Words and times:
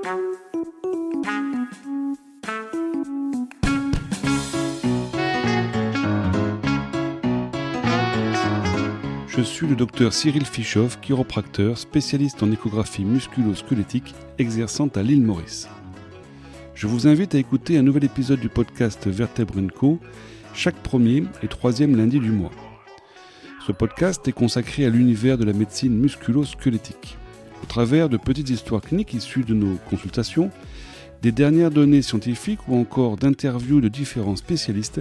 Je 0.00 0.12
suis 9.42 9.66
le 9.66 9.74
docteur 9.74 10.12
Cyril 10.12 10.44
Fischoff, 10.44 11.00
chiropracteur, 11.00 11.78
spécialiste 11.78 12.42
en 12.42 12.52
échographie 12.52 13.04
musculo-squelettique, 13.04 14.14
exerçant 14.38 14.88
à 14.94 15.02
l'île 15.02 15.22
Maurice. 15.22 15.68
Je 16.74 16.86
vous 16.86 17.08
invite 17.08 17.34
à 17.34 17.38
écouter 17.38 17.76
un 17.76 17.82
nouvel 17.82 18.04
épisode 18.04 18.40
du 18.40 18.48
podcast 18.48 19.08
Vertèbre 19.08 19.60
Co 19.74 19.98
chaque 20.54 20.76
premier 20.76 21.24
et 21.42 21.48
troisième 21.48 21.96
lundi 21.96 22.20
du 22.20 22.30
mois. 22.30 22.52
Ce 23.66 23.72
podcast 23.72 24.26
est 24.28 24.32
consacré 24.32 24.84
à 24.86 24.90
l'univers 24.90 25.38
de 25.38 25.44
la 25.44 25.52
médecine 25.52 25.98
musculo-squelettique. 25.98 27.16
Au 27.62 27.66
travers 27.66 28.08
de 28.08 28.16
petites 28.16 28.50
histoires 28.50 28.80
cliniques 28.80 29.14
issues 29.14 29.44
de 29.44 29.54
nos 29.54 29.76
consultations, 29.90 30.50
des 31.22 31.32
dernières 31.32 31.70
données 31.70 32.02
scientifiques 32.02 32.66
ou 32.68 32.76
encore 32.76 33.16
d'interviews 33.16 33.80
de 33.80 33.88
différents 33.88 34.36
spécialistes, 34.36 35.00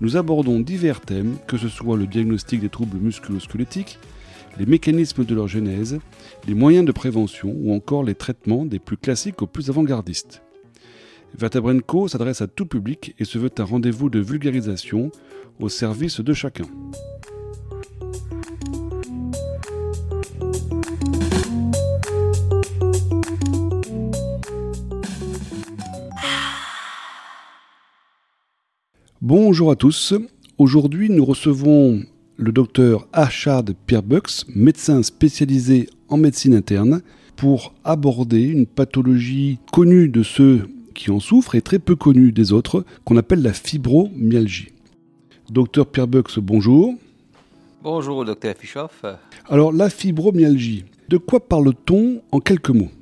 nous 0.00 0.16
abordons 0.16 0.60
divers 0.60 1.00
thèmes, 1.00 1.36
que 1.46 1.56
ce 1.56 1.68
soit 1.68 1.96
le 1.96 2.06
diagnostic 2.06 2.60
des 2.60 2.68
troubles 2.68 2.98
musculo-squelettiques, 2.98 3.98
les 4.58 4.66
mécanismes 4.66 5.24
de 5.24 5.34
leur 5.34 5.48
genèse, 5.48 5.98
les 6.46 6.54
moyens 6.54 6.84
de 6.84 6.92
prévention 6.92 7.54
ou 7.56 7.72
encore 7.72 8.04
les 8.04 8.14
traitements 8.14 8.64
des 8.64 8.78
plus 8.78 8.96
classiques 8.96 9.42
aux 9.42 9.46
plus 9.46 9.68
avant-gardistes. 9.68 10.42
Vertebrenco 11.36 12.08
s'adresse 12.08 12.40
à 12.40 12.46
tout 12.46 12.66
public 12.66 13.14
et 13.18 13.24
se 13.24 13.38
veut 13.38 13.50
un 13.58 13.64
rendez-vous 13.64 14.10
de 14.10 14.18
vulgarisation 14.18 15.10
au 15.60 15.68
service 15.68 16.20
de 16.20 16.32
chacun. 16.32 16.64
Bonjour 29.30 29.70
à 29.70 29.76
tous. 29.76 30.14
Aujourd'hui, 30.56 31.10
nous 31.10 31.22
recevons 31.22 32.02
le 32.38 32.50
docteur 32.50 33.06
Achard 33.12 33.64
Pierbux, 33.84 34.46
médecin 34.54 35.02
spécialisé 35.02 35.86
en 36.08 36.16
médecine 36.16 36.54
interne, 36.54 37.02
pour 37.36 37.74
aborder 37.84 38.40
une 38.44 38.64
pathologie 38.64 39.58
connue 39.70 40.08
de 40.08 40.22
ceux 40.22 40.66
qui 40.94 41.10
en 41.10 41.20
souffrent 41.20 41.56
et 41.56 41.60
très 41.60 41.78
peu 41.78 41.94
connue 41.94 42.32
des 42.32 42.54
autres, 42.54 42.86
qu'on 43.04 43.18
appelle 43.18 43.42
la 43.42 43.52
fibromyalgie. 43.52 44.72
Docteur 45.50 45.88
Pierbux, 45.88 46.38
bonjour. 46.38 46.94
Bonjour, 47.82 48.24
docteur 48.24 48.54
Fischoff. 48.56 49.04
Alors, 49.46 49.74
la 49.74 49.90
fibromyalgie, 49.90 50.86
de 51.10 51.18
quoi 51.18 51.46
parle-t-on 51.46 52.22
en 52.32 52.40
quelques 52.40 52.70
mots? 52.70 52.92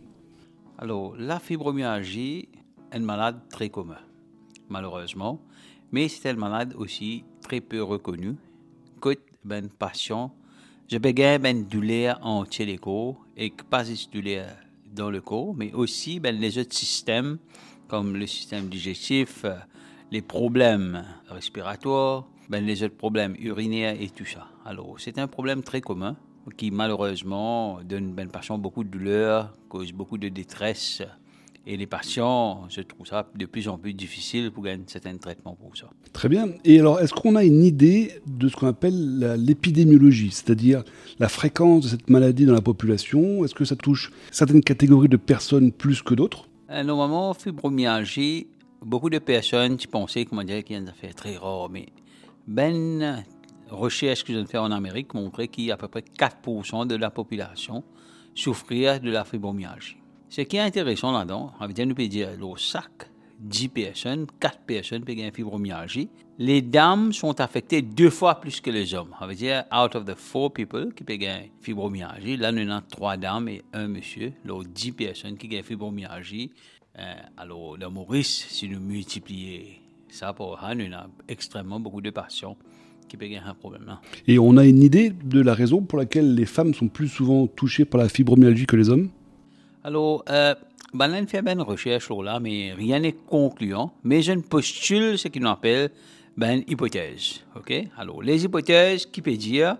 Alors, 0.77 1.15
la 1.17 1.39
fibromyalgie 1.39 2.49
est 2.91 2.97
une 2.97 3.05
maladie 3.05 3.39
très 3.49 3.69
commune, 3.69 3.95
malheureusement 4.69 5.41
mais 5.97 6.09
c'est 6.09 6.31
une 6.31 6.37
malade 6.37 6.75
aussi 6.77 7.25
très 7.41 7.63
peu 7.63 7.83
reconnue. 7.83 8.37
Quand 9.01 9.15
ben 9.47 9.71
patient, 9.71 10.31
je 10.91 10.99
besoin 10.99 11.39
ben 11.39 11.65
douleur 11.67 12.19
en 12.21 12.45
corps 12.79 13.25
et 13.35 13.51
pas 13.71 13.83
juste 13.83 14.13
douleur 14.13 14.47
dans 14.93 15.09
le 15.09 15.23
corps, 15.23 15.55
mais 15.55 15.73
aussi 15.73 16.21
ben 16.21 16.39
les 16.39 16.59
autres 16.59 16.75
systèmes 16.75 17.39
comme 17.89 18.15
le 18.15 18.27
système 18.27 18.69
digestif, 18.69 19.47
les 20.11 20.21
problèmes 20.21 21.03
respiratoires, 21.31 22.27
ben 22.51 22.63
les 22.63 22.83
autres 22.83 22.99
problèmes 22.99 23.35
urinaires 23.39 23.97
et 23.99 24.11
tout 24.11 24.27
ça. 24.27 24.49
Alors 24.67 24.97
c'est 24.99 25.19
un 25.19 25.29
problème 25.29 25.63
très 25.63 25.81
commun 25.81 26.15
qui 26.59 26.71
malheureusement 26.71 27.81
donne 27.83 28.13
ben 28.13 28.29
patient 28.29 28.59
beaucoup 28.59 28.85
de 28.85 28.91
douleur, 28.91 29.57
cause 29.71 29.93
beaucoup 29.93 30.19
de 30.19 30.29
détresse 30.29 31.03
et 31.67 31.77
les 31.77 31.87
patients, 31.87 32.65
je 32.69 32.81
trouve 32.81 33.07
ça 33.07 33.29
de 33.35 33.45
plus 33.45 33.69
en 33.69 33.77
plus 33.77 33.93
difficile 33.93 34.53
pour 34.53 34.63
gagner 34.63 34.85
certains 34.87 35.17
traitements 35.17 35.57
pour 35.57 35.77
ça. 35.77 35.91
Très 36.13 36.29
bien. 36.29 36.51
Et 36.65 36.79
alors, 36.79 37.01
est-ce 37.01 37.13
qu'on 37.13 37.35
a 37.35 37.43
une 37.43 37.65
idée 37.65 38.13
de 38.27 38.49
ce 38.49 38.55
qu'on 38.55 38.69
appelle 38.69 39.35
l'épidémiologie, 39.37 40.31
c'est-à-dire 40.31 40.85
la 41.19 41.29
fréquence 41.29 41.85
de 41.85 41.89
cette 41.89 42.09
maladie 42.09 42.47
dans 42.47 42.53
la 42.53 42.61
population? 42.61 43.45
Est-ce 43.45 43.55
que 43.55 43.65
ça 43.65 43.75
touche 43.75 44.13
certaines 44.31 44.63
catégories 44.63 45.09
de 45.09 45.17
personnes 45.17 45.73
plus 45.73 46.03
que 46.03 46.15
d'autres? 46.15 46.49
Euh, 46.71 46.85
Normalement, 46.85 47.35
fibromyalgie, 47.35 48.47
beaucoup 48.81 49.11
de 49.11 49.19
personnes 49.19 49.77
qui 49.77 49.89
pensaient 49.89 50.25
comment 50.25 50.45
dire, 50.45 50.63
qu'il 50.63 50.77
y 50.77 50.79
a 50.79 50.83
une 50.83 50.89
affaire 50.89 51.15
très 51.17 51.37
rare, 51.37 51.69
mais 51.69 51.87
ben 52.47 53.25
recherche 53.69 54.23
que 54.23 54.29
je 54.29 54.35
viens 54.35 54.45
de 54.45 54.49
faire 54.49 54.63
en 54.63 54.71
Amérique 54.71 55.15
montrait 55.15 55.49
qu'il 55.49 55.65
y 55.65 55.73
a 55.73 55.75
à 55.75 55.77
peu 55.77 55.89
près 55.89 56.05
4% 56.17 56.87
de 56.87 56.95
la 56.95 57.11
population 57.11 57.83
souffrir 58.37 59.01
de 59.01 59.11
la 59.11 59.25
fibromyalgie. 59.25 59.97
Ce 60.29 60.41
qui 60.41 60.57
est 60.57 60.61
intéressant 60.61 61.13
là-dedans, 61.13 61.53
on 61.61 61.95
peut 61.95 62.09
dire, 62.09 62.31
le 62.39 62.59
sac, 62.59 63.09
10 63.41 63.69
personnes, 63.69 64.27
4 64.41 64.61
personnes 64.61 65.05
peuvent 65.05 65.17
avoir 65.17 65.33
fibromyalgie. 65.33 66.09
Les 66.39 66.63
dames 66.63 67.13
sont 67.13 67.41
affectées 67.41 67.81
deux 67.81 68.11
fois 68.11 68.41
plus 68.41 68.61
que 68.61 68.71
les 68.71 68.95
hommes. 68.95 69.15
On 69.21 69.27
veut 69.27 69.35
dire, 69.35 69.65
out 69.73 69.95
of 69.95 70.05
the 70.05 70.15
four 70.15 70.53
people 70.53 70.93
qui 70.95 71.05
peuvent 71.05 71.23
avoir 71.23 71.45
fibromyalgie, 71.61 72.37
là, 72.37 72.53
nous 72.53 72.71
avons 72.71 72.83
trois 72.91 73.17
dames 73.17 73.49
et 73.49 73.63
un 73.73 73.89
monsieur. 73.89 74.33
Alors, 74.45 74.65
10 74.65 74.93
personnes 74.93 75.37
qui 75.37 75.57
ont 75.57 75.63
fibromyalgie. 75.63 76.51
Euh, 76.99 77.15
alors, 77.37 77.79
dans 77.79 77.91
Maurice, 77.91 78.47
si 78.49 78.69
nous 78.69 78.81
multiplions 78.81 79.63
ça 80.09 80.33
pour 80.33 80.59
nous 80.75 80.85
avons 80.85 81.11
extrêmement 81.29 81.81
beaucoup 81.81 82.01
de 82.01 82.11
patients 82.11 82.57
qui 83.09 83.17
avoir 83.17 83.49
un 83.49 83.55
problème. 83.55 83.85
Là. 83.87 84.01
Et 84.27 84.39
on 84.39 84.57
a 84.57 84.65
une 84.65 84.83
idée 84.83 85.11
de 85.11 85.41
la 85.41 85.55
raison 85.55 85.83
pour 85.83 85.99
laquelle 85.99 86.35
les 86.35 86.47
femmes 86.47 86.75
sont 86.75 86.89
plus 86.89 87.09
souvent 87.09 87.47
touchées 87.47 87.85
par 87.85 88.01
la 88.01 88.09
fibromyalgie 88.09 88.67
que 88.67 88.77
les 88.77 88.89
hommes? 88.89 89.11
Alors, 89.87 90.25
euh, 90.31 90.53
ben, 90.95 91.29
fait 91.29 91.49
une 91.49 91.63
recherche 91.63 92.11
là, 92.11 92.41
mais 92.41 92.73
rien 92.73 92.99
n'est 92.99 93.13
concluant. 93.13 93.93
Mais 94.03 94.21
je 94.21 94.33
postule 94.33 95.17
ce 95.17 95.29
qu'on 95.29 95.45
appelle 95.45 95.91
ben 96.37 96.65
hypothèse. 96.67 97.45
OK? 97.55 97.73
Alors, 97.97 98.21
les 98.21 98.45
hypothèses 98.45 99.07
qui 99.07 99.23
peut 99.23 99.37
dire, 99.37 99.77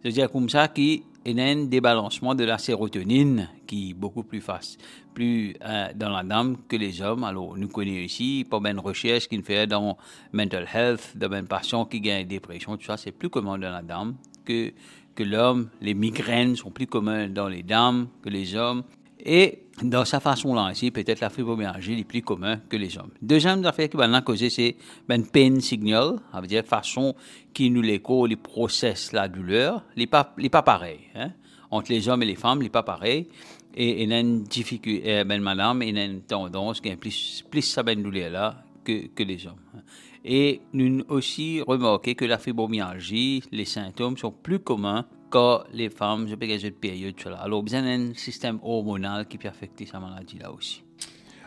c'est-à-dire 0.00 0.30
comme 0.30 0.48
ça 0.48 0.68
qu'il 0.68 1.02
y 1.26 1.40
a 1.40 1.44
un 1.44 1.64
débalancement 1.64 2.36
de 2.36 2.44
la 2.44 2.56
sérotonine 2.56 3.48
qui 3.66 3.90
est 3.90 3.94
beaucoup 3.94 4.22
plus 4.22 4.40
facile, 4.40 4.78
plus 5.12 5.56
euh, 5.64 5.88
dans 5.96 6.10
la 6.10 6.22
dame 6.22 6.58
que 6.68 6.76
les 6.76 7.02
hommes. 7.02 7.24
Alors, 7.24 7.58
nous 7.58 7.66
connaissons 7.66 8.04
ici, 8.04 8.46
pas 8.48 8.60
une 8.70 8.78
recherche 8.78 9.26
qui 9.26 9.42
fait 9.42 9.66
dans 9.66 9.98
mental 10.32 10.68
health, 10.72 11.16
dans 11.16 11.32
une 11.32 11.48
patient 11.48 11.84
qui 11.86 12.08
a 12.12 12.20
une 12.20 12.28
dépression, 12.28 12.76
tout 12.76 12.84
ça, 12.84 12.96
c'est 12.96 13.10
plus 13.10 13.28
commun 13.28 13.58
dans 13.58 13.72
la 13.72 13.82
dame 13.82 14.14
que, 14.44 14.72
que 15.16 15.24
l'homme. 15.24 15.68
Les 15.80 15.94
migraines 15.94 16.54
sont 16.54 16.70
plus 16.70 16.86
communes 16.86 17.32
dans 17.34 17.48
les 17.48 17.64
dames 17.64 18.06
que 18.22 18.28
les 18.28 18.54
hommes. 18.54 18.84
Et 19.24 19.66
dans 19.82 20.04
sa 20.04 20.20
façon-là 20.20 20.70
ici, 20.72 20.90
peut-être 20.90 21.20
la 21.20 21.30
fibromyalgie 21.30 21.98
est 21.98 22.04
plus 22.04 22.22
commune 22.22 22.60
que 22.68 22.76
les 22.76 22.98
hommes. 22.98 23.10
Deuxième 23.20 23.64
affaire 23.64 23.88
qui 23.88 23.96
va 23.96 24.20
causer, 24.20 24.50
c'est 24.50 24.76
ben 25.08 25.24
pain 25.24 25.60
signal, 25.60 26.16
ça 26.32 26.40
veut 26.40 26.46
dire 26.46 26.64
façon 26.64 27.14
qui 27.54 27.70
nous 27.70 27.82
l'écho, 27.82 28.26
les 28.26 28.36
process 28.36 29.12
la 29.12 29.28
douleur, 29.28 29.84
les 29.96 30.06
pas, 30.06 30.34
les 30.38 30.48
pas 30.48 30.62
pareil. 30.62 31.00
Hein? 31.14 31.30
Entre 31.70 31.92
les 31.92 32.08
hommes 32.08 32.22
et 32.22 32.26
les 32.26 32.34
femmes, 32.34 32.62
les 32.62 32.68
pas 32.68 32.82
pareil. 32.82 33.28
Et 33.74 34.02
il 34.02 34.10
y 34.10 34.12
a 34.12 34.20
une 34.20 34.42
difficulté, 34.42 35.02
euh, 35.10 35.24
ben 35.24 35.40
madame, 35.40 35.82
il 35.82 35.96
y 35.96 36.00
a 36.00 36.04
une 36.04 36.22
tendance 36.22 36.80
qui 36.80 36.88
est 36.88 36.96
plus, 36.96 37.44
plus 37.50 37.62
ça 37.62 37.82
ben 37.82 38.02
douleur 38.02 38.30
là 38.30 38.64
que, 38.84 39.06
que 39.06 39.22
les 39.22 39.46
hommes. 39.46 39.54
Hein. 39.74 39.80
Et 40.24 40.60
nous 40.72 41.04
aussi 41.08 41.62
remarqué 41.62 42.14
que 42.14 42.24
la 42.24 42.38
fibromyalgie, 42.38 43.42
les 43.50 43.64
symptômes 43.64 44.16
sont 44.16 44.30
plus 44.30 44.58
communs 44.58 45.06
que 45.32 45.76
les 45.76 45.88
femmes, 45.88 46.28
je 46.28 46.34
peux 46.34 46.46
dire, 46.46 46.60
de 46.62 46.70
période. 46.70 47.14
Alors, 47.40 47.62
besoin 47.62 47.82
d'un 47.82 48.14
système 48.14 48.58
hormonal 48.62 49.26
qui 49.26 49.38
peut 49.38 49.48
affecter 49.48 49.86
sa 49.86 49.98
maladie 49.98 50.38
là 50.38 50.52
aussi. 50.52 50.82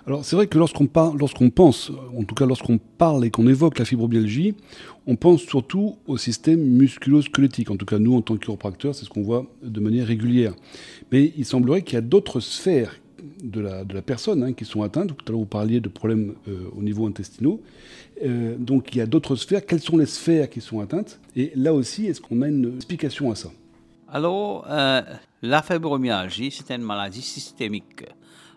Alors 0.07 0.23
c'est 0.23 0.35
vrai 0.35 0.45
que 0.45 0.59
lorsqu'on 0.59 0.87
lorsqu'on 1.17 1.49
pense, 1.49 1.91
en 2.15 2.23
tout 2.23 2.35
cas 2.35 2.45
lorsqu'on 2.45 2.77
parle 2.77 3.25
et 3.25 3.31
qu'on 3.31 3.47
évoque 3.47 3.79
la 3.79 3.85
fibromyalgie, 3.85 4.53
on 5.07 5.15
pense 5.15 5.41
surtout 5.41 5.97
au 6.05 6.17
système 6.17 6.59
musculo-squelettique. 6.59 7.71
En 7.71 7.75
tout 7.75 7.87
cas, 7.87 7.97
nous, 7.97 8.15
en 8.15 8.21
tant 8.21 8.37
que 8.37 8.45
c'est 8.93 9.05
ce 9.05 9.09
qu'on 9.09 9.23
voit 9.23 9.47
de 9.63 9.79
manière 9.79 10.05
régulière. 10.05 10.53
Mais 11.11 11.33
il 11.35 11.43
semblerait 11.43 11.81
qu'il 11.81 11.95
y 11.95 11.97
a 11.97 12.01
d'autres 12.01 12.39
sphères 12.39 12.95
de 13.43 13.59
la, 13.59 13.83
de 13.83 13.95
la 13.95 14.03
personne 14.03 14.43
hein, 14.43 14.53
qui 14.53 14.63
sont 14.63 14.83
atteintes. 14.83 15.17
Tout 15.17 15.25
à 15.27 15.31
l'heure, 15.31 15.39
vous 15.39 15.47
parliez 15.47 15.79
de 15.79 15.89
problèmes 15.89 16.35
euh, 16.47 16.69
au 16.77 16.83
niveau 16.83 17.07
intestinaux. 17.07 17.63
Euh, 18.23 18.55
donc 18.59 18.93
il 18.93 18.99
y 18.99 19.01
a 19.01 19.07
d'autres 19.07 19.35
sphères. 19.35 19.65
Quelles 19.65 19.81
sont 19.81 19.97
les 19.97 20.05
sphères 20.05 20.51
qui 20.51 20.61
sont 20.61 20.81
atteintes? 20.81 21.19
Et 21.35 21.51
là 21.55 21.73
aussi, 21.73 22.05
est-ce 22.05 22.21
qu'on 22.21 22.43
a 22.43 22.47
une 22.47 22.75
explication 22.75 23.31
à 23.31 23.35
ça? 23.35 23.49
Alors, 24.07 24.65
euh, 24.69 25.01
la 25.41 25.61
fibromyalgie, 25.61 26.51
c'est 26.51 26.71
une 26.71 26.83
maladie 26.83 27.21
systémique. 27.21 28.03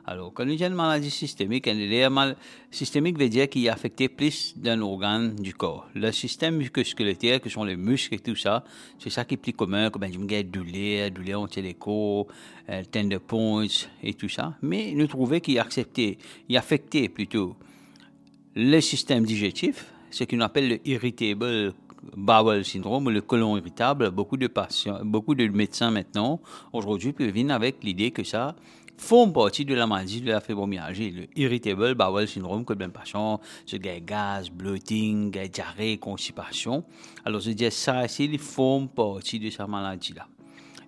Alors, 0.06 0.32
quand 0.32 0.44
on 0.44 0.46
dit 0.46 0.64
une 0.64 0.72
maladie 0.72 1.10
systémique, 1.10 1.66
une 1.66 2.08
mal 2.08 2.36
systémique 2.70 3.18
veut 3.18 3.28
dire 3.28 3.48
qu'il 3.48 3.68
affecté 3.68 4.08
plus 4.08 4.54
d'un 4.56 4.80
organe 4.80 5.34
du 5.36 5.52
corps. 5.52 5.86
Le 5.94 6.12
système 6.12 6.56
musculosquelettique, 6.56 7.40
que 7.40 7.50
sont 7.50 7.64
les 7.64 7.76
muscles 7.76 8.14
et 8.14 8.18
tout 8.18 8.34
ça, 8.34 8.64
c'est 8.98 9.10
ça 9.10 9.26
qui 9.26 9.34
est 9.34 9.36
plus 9.36 9.52
commun, 9.52 9.90
comme 9.90 10.10
je 10.10 10.18
me 10.18 10.42
douleur, 10.44 11.10
douleur 11.10 11.42
entre 11.42 11.60
les 11.60 11.74
corps, 11.74 12.26
euh, 12.70 12.82
tender 12.90 13.18
points 13.18 13.66
et 14.02 14.14
tout 14.14 14.30
ça. 14.30 14.54
Mais 14.62 14.92
nous 14.94 15.06
trouvons 15.06 15.40
qu'il 15.40 15.58
accepté, 15.58 16.16
il 16.48 16.56
affecté 16.56 17.10
plutôt 17.10 17.56
le 18.54 18.80
système 18.80 19.26
digestif, 19.26 19.92
ce 20.10 20.24
qu'on 20.24 20.40
appelle 20.40 20.68
le 20.68 20.88
irritable 20.88 21.74
bowel 22.16 22.64
syndrome, 22.64 23.10
le 23.10 23.20
colon 23.20 23.56
irritable, 23.56 24.10
beaucoup 24.10 24.36
de 24.36 24.46
patients, 24.46 25.00
beaucoup 25.04 25.34
de 25.34 25.46
médecins 25.48 25.90
maintenant, 25.90 26.40
aujourd'hui, 26.72 27.14
venir 27.18 27.54
avec 27.54 27.82
l'idée 27.82 28.10
que 28.10 28.24
ça, 28.24 28.54
font 28.96 29.30
partie 29.30 29.64
de 29.64 29.74
la 29.74 29.86
maladie 29.86 30.20
de 30.20 30.30
la 30.30 30.40
fibromyalgie. 30.40 31.10
Le 31.10 31.26
irritable 31.36 31.94
bowel 31.94 32.28
syndrome, 32.28 32.64
que 32.64 32.74
bien 32.74 32.90
passion, 32.90 33.40
ce 33.64 33.76
gaz, 33.76 34.50
bloating, 34.50 35.30
diarrhée, 35.48 35.98
constipation. 35.98 36.84
Alors, 37.24 37.40
je 37.40 37.52
dis 37.52 37.70
ça, 37.70 38.06
c'est 38.08 38.24
ils 38.24 38.38
font 38.38 38.86
partie 38.88 39.38
de 39.38 39.50
cette 39.50 39.66
maladie-là. 39.66 40.26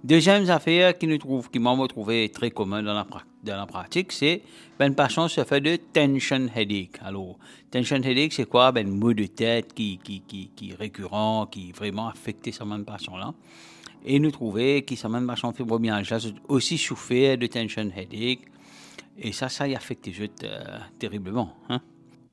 Deuxième 0.02 0.49
affaire 0.49 0.97
qui 0.97 1.06
nous 1.06 1.19
trouve, 1.19 1.50
qui 1.50 1.58
m'a 1.58 1.76
trouvé 1.87 2.31
très 2.31 2.50
commun 2.50 2.82
dans 2.82 2.94
la, 2.94 3.67
pratique, 3.67 4.12
c'est 4.12 4.41
ben 4.79 4.94
patient 4.94 5.29
se 5.29 5.44
fait 5.44 5.61
de 5.61 5.76
tension 5.76 6.49
headache. 6.56 6.99
Alors, 7.02 7.37
tension 7.70 8.02
headache, 8.02 8.32
c'est 8.32 8.47
quoi? 8.47 8.73
Ben 8.73 8.88
maux 8.88 9.12
de 9.12 9.26
tête 9.26 9.75
qui, 9.75 9.99
qui, 10.02 10.23
qui, 10.23 10.50
qui 10.56 10.75
récurrent, 10.75 11.47
qui 11.47 11.73
vraiment 11.73 12.08
affecté 12.08 12.50
ce 12.50 12.64
même 12.64 12.87
patient-là. 12.87 13.35
Et 14.06 14.19
nous 14.19 14.31
trouvons 14.31 14.81
que 14.81 14.97
ce 14.97 15.06
même 15.06 15.26
patient 15.26 15.52
fibromyalgie 15.52 16.35
aussi 16.49 16.79
souffert 16.79 17.37
de 17.37 17.47
tension 17.47 17.91
headache. 17.94 18.41
Et 19.19 19.32
ça, 19.32 19.50
ça 19.50 19.69
y 19.69 19.75
affecte 19.75 20.11
juste 20.11 20.44
euh, 20.44 20.79
terriblement. 20.99 21.55
Hein? 21.69 21.82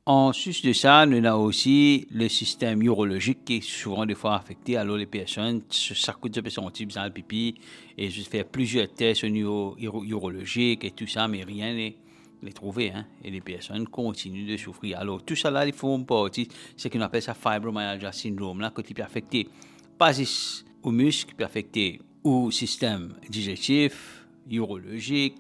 En 0.10 0.32
sus 0.32 0.62
de 0.62 0.72
ça, 0.72 1.06
nous 1.06 1.18
avons 1.28 1.44
aussi 1.44 2.08
le 2.12 2.30
système 2.30 2.82
urologique 2.82 3.44
qui 3.44 3.58
est 3.58 3.62
souvent 3.62 4.06
des 4.06 4.16
fois 4.16 4.38
affecté. 4.38 4.78
Alors, 4.78 4.96
les 4.96 5.06
personnes, 5.06 5.64
ça 5.70 6.14
coûte 6.14 6.34
de 6.34 6.40
personnes 6.40 6.72
type 6.72 6.94
dans 6.94 7.04
le 7.04 7.10
pipi 7.10 7.56
et 7.98 8.10
je 8.10 8.22
fais 8.22 8.46
plusieurs 8.46 8.88
tests 8.88 9.26
au 9.26 9.28
niveau 9.28 9.76
urologique 9.78 10.86
et 10.86 10.92
tout 10.92 11.08
ça, 11.08 11.28
mais 11.28 11.44
rien 11.44 11.74
n'est 11.74 11.98
les 12.42 12.54
trouvé. 12.54 12.92
Hein? 12.92 13.06
Et 13.22 13.30
les 13.30 13.42
personnes 13.42 13.86
continuent 13.90 14.50
de 14.50 14.56
souffrir. 14.56 14.98
Alors, 14.98 15.26
tout 15.26 15.36
ça 15.36 15.52
là, 15.52 15.68
il 15.68 15.74
faut 15.74 15.98
partie, 15.98 16.48
ce 16.78 16.88
qu'on 16.88 17.02
appelle 17.02 17.22
ça 17.22 17.34
fibromyalgia 17.34 18.14
syndrome, 18.14 18.62
là, 18.62 18.72
qui 18.82 18.94
peut 18.94 19.04
affecter 19.04 19.50
pas 19.98 20.14
juste 20.14 20.66
au 20.84 20.92
muscle, 20.92 21.32
qui 21.32 21.36
peut 21.36 21.44
affecter 21.44 22.00
au 22.24 22.50
système 22.50 23.14
digestif, 23.30 24.26
urologique, 24.50 25.36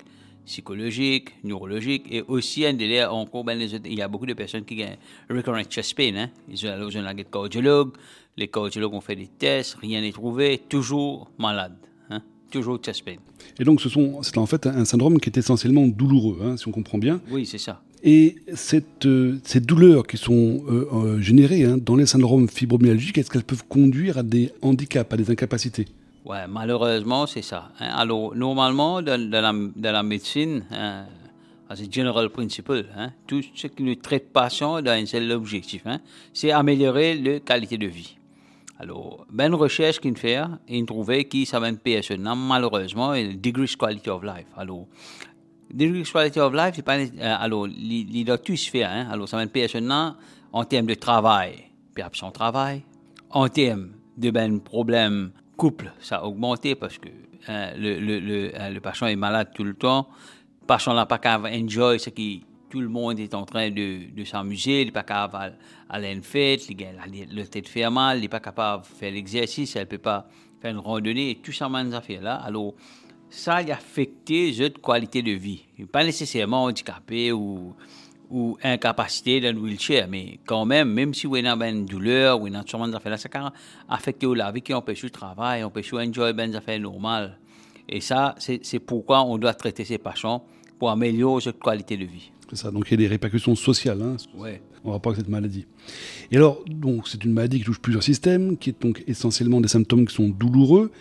psychologique, 0.47 1.29
neurologique 1.43 2.05
et 2.09 2.23
aussi 2.27 2.65
un 2.65 2.73
délai 2.73 3.05
encore, 3.05 3.43
ben, 3.43 3.59
il 3.61 3.93
y 3.93 4.01
a 4.01 4.07
beaucoup 4.07 4.25
de 4.25 4.33
personnes 4.33 4.65
qui 4.65 4.83
ont 4.83 5.35
recurrent 5.35 5.63
chest 5.69 5.95
pain. 5.95 6.13
Hein? 6.15 6.29
Ils 6.49 6.65
ont 6.67 6.79
besoin 6.79 7.03
d'un 7.03 7.23
cardiologue, 7.23 7.91
les 8.37 8.47
cardiologues 8.47 8.93
ont 8.93 9.01
fait 9.01 9.15
des 9.15 9.27
tests, 9.27 9.75
rien 9.75 10.01
n'est 10.01 10.11
trouvé, 10.11 10.59
toujours 10.69 11.29
malade, 11.37 11.75
hein? 12.09 12.21
toujours 12.49 12.79
chest 12.81 13.03
pain. 13.03 13.17
Et 13.59 13.63
donc, 13.63 13.81
ce 13.81 13.89
sont, 13.89 14.23
c'est 14.23 14.37
en 14.37 14.45
fait 14.45 14.65
un 14.65 14.85
syndrome 14.85 15.19
qui 15.19 15.29
est 15.29 15.37
essentiellement 15.37 15.85
douloureux, 15.85 16.39
hein, 16.41 16.57
si 16.57 16.67
on 16.67 16.71
comprend 16.71 16.97
bien. 16.97 17.21
Oui, 17.29 17.45
c'est 17.45 17.57
ça. 17.57 17.83
Et 18.03 18.35
cette, 18.53 19.05
euh, 19.05 19.39
ces 19.43 19.59
douleurs 19.59 20.05
qui 20.05 20.17
sont 20.17 20.63
euh, 20.69 20.87
euh, 20.93 21.19
générées 21.19 21.65
hein, 21.65 21.77
dans 21.77 21.95
les 21.95 22.05
syndromes 22.05 22.47
fibromyalgiques, 22.47 23.17
est-ce 23.17 23.29
qu'elles 23.29 23.43
peuvent 23.43 23.65
conduire 23.67 24.19
à 24.19 24.23
des 24.23 24.51
handicaps, 24.61 25.11
à 25.11 25.17
des 25.17 25.29
incapacités? 25.31 25.87
Ouais, 26.27 26.45
malheureusement, 26.45 27.25
c'est 27.25 27.41
ça. 27.41 27.69
Hein. 27.79 27.89
Alors, 27.95 28.35
normalement, 28.35 29.01
dans, 29.01 29.17
la, 29.31 29.53
dans 29.53 29.91
la, 29.93 30.03
médecine, 30.03 30.65
hein, 30.71 31.05
c'est 31.73 31.91
general 31.93 32.29
principle, 32.29 32.85
hein, 32.97 33.11
tout 33.25 33.41
ce 33.55 33.67
qui 33.67 33.81
nous 33.81 33.95
traite 33.95 34.33
patient 34.33 34.75
a 34.75 34.91
un 34.91 35.05
seul 35.05 35.31
objectif, 35.31 35.83
hein, 35.85 35.99
c'est 36.33 36.51
améliorer 36.51 37.15
la 37.15 37.39
qualité 37.39 37.77
de 37.77 37.87
vie. 37.87 38.17
Alors, 38.77 39.25
ben 39.31 39.55
recherche 39.55 40.01
qu'il 40.01 40.17
fait, 40.17 40.37
il 40.67 40.85
trouvait 40.85 41.29
ça 41.45 41.61
va 41.61 41.71
PSE, 41.71 42.17
malheureusement, 42.17 43.13
le 43.13 43.33
decrease 43.35 43.77
quality 43.77 44.09
of 44.09 44.21
life. 44.21 44.47
Alors, 44.57 44.85
decrease 45.73 46.11
quality 46.11 46.41
of 46.41 46.53
life, 46.53 46.73
c'est 46.75 46.81
pas, 46.81 46.97
euh, 46.97 47.07
alors, 47.39 47.69
il 47.69 48.25
doit 48.25 48.37
tout 48.37 48.57
se 48.57 48.69
faire, 48.69 48.91
hein, 48.91 49.07
alors 49.09 49.29
ça 49.29 49.37
va 49.37 49.47
PSE 49.47 49.77
en 50.51 50.65
termes 50.65 50.87
de 50.87 50.93
travail, 50.95 51.69
puis 51.93 52.03
absent 52.03 52.31
travail, 52.31 52.83
en 53.29 53.47
termes 53.47 53.91
de 54.17 54.29
ben 54.29 54.59
problèmes 54.59 55.31
couple, 55.57 55.91
ça 55.99 56.17
a 56.17 56.23
augmenté 56.23 56.75
parce 56.75 56.97
que 56.97 57.09
hein, 57.47 57.71
le, 57.77 57.99
le, 57.99 58.51
hein, 58.55 58.69
le, 58.69 58.79
patient 58.79 59.07
est 59.07 59.15
malade 59.15 59.49
tout 59.53 59.63
le 59.63 59.73
temps. 59.73 60.07
Le 60.61 60.67
patient 60.67 60.93
n'a 60.93 61.05
pas 61.05 61.17
qu'à 61.17 61.39
enjoy 61.39 61.99
ce 61.99 62.09
qui 62.09 62.45
tout 62.69 62.81
le 62.81 62.89
monde 62.89 63.19
est 63.19 63.33
en 63.33 63.45
train 63.45 63.69
de, 63.69 64.11
de 64.13 64.23
s'amuser, 64.23 64.81
il 64.81 64.85
n'est 64.87 64.91
pas 64.91 65.03
capable 65.03 65.55
d'aller 65.89 66.07
à 66.07 66.11
une 66.11 66.23
fête, 66.23 66.67
le 66.69 67.43
tête 67.45 67.67
fait 67.67 67.89
mal, 67.89 68.17
il 68.17 68.21
n'est 68.21 68.27
pas 68.27 68.39
capable 68.39 68.83
faire 68.83 69.11
l'exercice, 69.11 69.75
il 69.75 69.79
ne 69.79 69.85
peut 69.85 69.97
pas 69.97 70.27
faire 70.61 70.71
une 70.71 70.79
randonnée, 70.79 71.39
tout 71.41 71.51
ça, 71.51 71.69
ces 71.69 71.93
affaires-là. 71.93 72.35
Alors, 72.35 72.73
ça 73.29 73.55
a 73.55 73.71
affecté 73.71 74.53
notre 74.59 74.81
qualité 74.81 75.21
de 75.21 75.31
vie. 75.31 75.65
Pas 75.91 76.03
nécessairement 76.03 76.65
handicapé 76.65 77.31
ou 77.31 77.75
ou 78.29 78.57
incapacité 78.63 79.39
dans 79.39 79.55
le 79.55 79.61
wheelchair, 79.61 80.07
mais 80.09 80.39
quand 80.45 80.65
même, 80.65 80.91
même 80.91 81.13
si 81.13 81.27
vous 81.27 81.35
avez 81.35 81.69
une 81.69 81.85
douleur 81.85 82.41
ou 82.41 82.47
une 82.47 82.61
sûrement 82.65 82.87
des 82.87 82.95
affaires, 82.95 83.17
ça 83.17 83.29
peut 83.29 83.39
affecter 83.87 84.27
la 84.35 84.51
vie 84.51 84.61
qui 84.61 84.73
empêche 84.73 85.03
le 85.03 85.09
travail, 85.09 85.63
empêche 85.63 85.91
d'enjoyer 85.91 86.33
des 86.33 86.55
affaires 86.55 86.79
normales. 86.79 87.37
Et 87.87 88.01
ça, 88.01 88.35
c'est 88.37 88.79
pourquoi 88.79 89.23
on 89.23 89.37
doit 89.37 89.53
traiter 89.53 89.85
ces 89.85 89.97
patients 89.97 90.43
pour 90.77 90.89
améliorer 90.89 91.41
cette 91.41 91.59
qualité 91.59 91.95
de 91.95 92.05
vie. 92.05 92.31
C'est 92.49 92.57
ça, 92.57 92.71
donc 92.71 92.87
il 92.87 92.91
y 92.91 92.93
a 92.93 92.97
des 92.97 93.07
répercussions 93.07 93.55
sociales 93.55 94.01
hein, 94.01 94.15
ouais. 94.35 94.61
En 94.83 94.91
rapport 94.91 95.11
avec 95.11 95.21
cette 95.21 95.29
maladie. 95.29 95.65
Et 96.31 96.37
alors, 96.37 96.63
donc 96.67 97.07
c'est 97.07 97.23
une 97.23 97.33
maladie 97.33 97.59
qui 97.59 97.65
touche 97.65 97.79
plusieurs 97.79 98.03
systèmes, 98.03 98.57
qui 98.57 98.71
est 98.71 98.81
donc 98.81 99.03
essentiellement 99.07 99.61
des 99.61 99.67
symptômes 99.67 100.05
qui 100.05 100.13
sont 100.13 100.29
douloureux. 100.29 100.91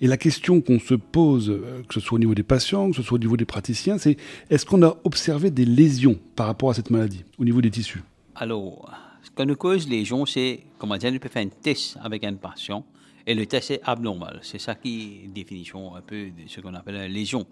Et 0.00 0.06
la 0.06 0.16
question 0.16 0.60
qu'on 0.60 0.78
se 0.78 0.94
pose, 0.94 1.50
euh, 1.50 1.82
que 1.88 1.94
ce 1.94 2.00
soit 2.00 2.16
au 2.16 2.18
niveau 2.18 2.34
des 2.34 2.42
patients, 2.42 2.90
que 2.90 2.96
ce 2.96 3.02
soit 3.02 3.16
au 3.16 3.20
niveau 3.20 3.36
des 3.36 3.44
praticiens, 3.44 3.98
c'est 3.98 4.16
est-ce 4.50 4.64
qu'on 4.64 4.82
a 4.82 4.96
observé 5.04 5.50
des 5.50 5.64
lésions 5.64 6.18
par 6.34 6.46
rapport 6.46 6.70
à 6.70 6.74
cette 6.74 6.90
maladie, 6.90 7.24
au 7.38 7.44
niveau 7.44 7.60
des 7.60 7.70
tissus? 7.70 8.02
Alors, 8.34 8.90
ce 9.22 9.30
qu'on 9.30 9.46
nous 9.46 9.56
cause 9.56 9.88
lésions, 9.88 10.26
c'est, 10.26 10.60
comment 10.78 10.96
dire, 10.96 11.10
on 11.12 11.18
peut 11.18 11.28
faire 11.28 11.44
un 11.44 11.48
test 11.48 11.98
avec 12.02 12.24
un 12.24 12.34
patient 12.34 12.84
et 13.26 13.34
le 13.34 13.44
test 13.46 13.72
est 13.72 13.80
abnormal. 13.84 14.38
C'est 14.42 14.58
ça 14.58 14.76
qui 14.76 15.28
définition 15.34 15.96
un 15.96 16.00
peu 16.00 16.26
de 16.26 16.48
ce 16.48 16.60
qu'on 16.60 16.74
appelle 16.74 16.94
une 16.94 17.12
lésion. 17.12 17.44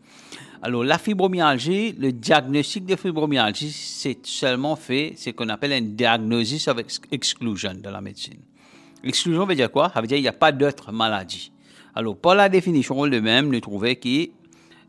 Alors, 0.63 0.85
la 0.85 0.99
fibromyalgie, 0.99 1.93
le 1.99 2.13
diagnostic 2.13 2.87
de 2.87 2.95
fibromyalgie, 2.95 3.73
c'est 3.73 4.25
seulement 4.25 4.77
fait 4.77 5.15
ce 5.17 5.31
qu'on 5.31 5.49
appelle 5.49 5.73
un 5.73 5.81
diagnosis 5.81 6.69
of 6.69 6.79
exclusion 7.11 7.75
dans 7.83 7.91
la 7.91 8.01
médecine. 8.01 8.39
Exclusion 9.03 9.45
veut 9.45 9.57
dire 9.57 9.71
quoi? 9.71 9.91
Ça 9.93 10.01
veut 10.01 10.07
dire 10.07 10.17
qu'il 10.17 10.23
n'y 10.23 10.29
a 10.29 10.33
pas 10.33 10.53
d'autres 10.53 10.93
maladies. 10.93 11.51
Alors, 11.95 12.17
par 12.17 12.35
la 12.35 12.49
définition 12.49 13.07
de 13.07 13.21
même, 13.21 13.51
nous 13.51 13.61
trouvons 13.61 13.95
que 13.95 14.29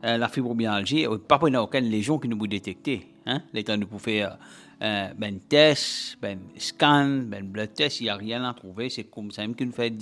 euh, 0.04 0.18
la 0.18 0.28
fibromyalgie, 0.28 1.06
pas 1.28 1.40
pour 1.40 1.50
aucune 1.50 1.90
lésion 1.90 2.20
qui 2.20 2.28
nous 2.28 2.38
peut 2.38 2.48
détecter. 2.48 3.08
Hein? 3.26 3.42
L'état 3.54 3.78
nous 3.78 3.88
pouvons 3.88 4.00
faire 4.00 4.38
euh, 4.82 5.08
ben 5.18 5.40
test, 5.48 6.18
ben 6.22 6.38
scan, 6.58 7.22
ben 7.26 7.46
blood 7.46 7.74
test, 7.74 8.02
il 8.02 8.04
n'y 8.04 8.10
a 8.10 8.16
rien 8.16 8.44
à 8.44 8.54
trouver. 8.54 8.90
C'est 8.90 9.06
comme 9.06 9.32
ça 9.32 9.42
même 9.42 9.56
qu'on 9.56 9.72
fait 9.72 9.90
le 9.90 9.96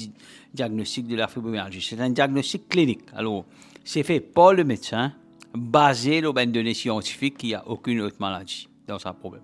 diagnostic 0.54 1.08
de 1.08 1.16
la 1.16 1.28
fibromyalgie. 1.28 1.82
C'est 1.82 2.00
un 2.00 2.10
diagnostic 2.10 2.68
clinique. 2.68 3.04
Alors, 3.16 3.46
c'est 3.84 4.04
fait 4.04 4.20
par 4.20 4.54
le 4.54 4.64
médecin, 4.64 5.14
basé 5.54 6.22
sur 6.22 6.34
ben 6.34 6.52
données 6.52 6.74
scientifiques 6.74 7.38
qu'il 7.38 7.50
n'y 7.50 7.56
a 7.56 7.68
aucune 7.68 8.02
autre 8.02 8.18
maladie 8.20 8.68
dans 8.88 8.98
ce 8.98 9.10
problème. 9.10 9.44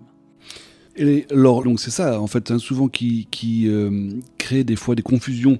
Et 0.96 1.26
donc 1.30 1.80
c'est 1.80 1.90
ça, 1.90 2.20
en 2.20 2.26
fait, 2.26 2.50
hein, 2.50 2.58
souvent 2.58 2.88
qui, 2.88 3.28
qui 3.30 3.68
euh, 3.68 4.10
crée 4.36 4.64
des 4.64 4.76
fois 4.76 4.94
des 4.94 5.02
confusions 5.02 5.58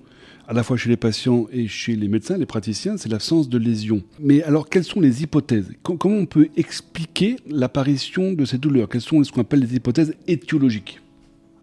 à 0.50 0.52
la 0.52 0.64
fois 0.64 0.76
chez 0.76 0.88
les 0.88 0.96
patients 0.96 1.46
et 1.52 1.68
chez 1.68 1.94
les 1.94 2.08
médecins, 2.08 2.36
les 2.36 2.44
praticiens, 2.44 2.96
c'est 2.96 3.08
l'absence 3.08 3.48
de 3.48 3.56
lésions. 3.56 4.02
Mais 4.18 4.42
alors, 4.42 4.68
quelles 4.68 4.82
sont 4.82 5.00
les 5.00 5.22
hypothèses? 5.22 5.70
Comment 5.84 6.16
on 6.16 6.26
peut 6.26 6.48
expliquer 6.56 7.36
l'apparition 7.48 8.32
de 8.32 8.44
ces 8.44 8.58
douleurs 8.58 8.88
Quelles 8.88 9.00
sont 9.00 9.22
ce 9.22 9.30
qu'on 9.30 9.42
appelle 9.42 9.60
les 9.60 9.76
hypothèses 9.76 10.12
étiologiques? 10.26 11.00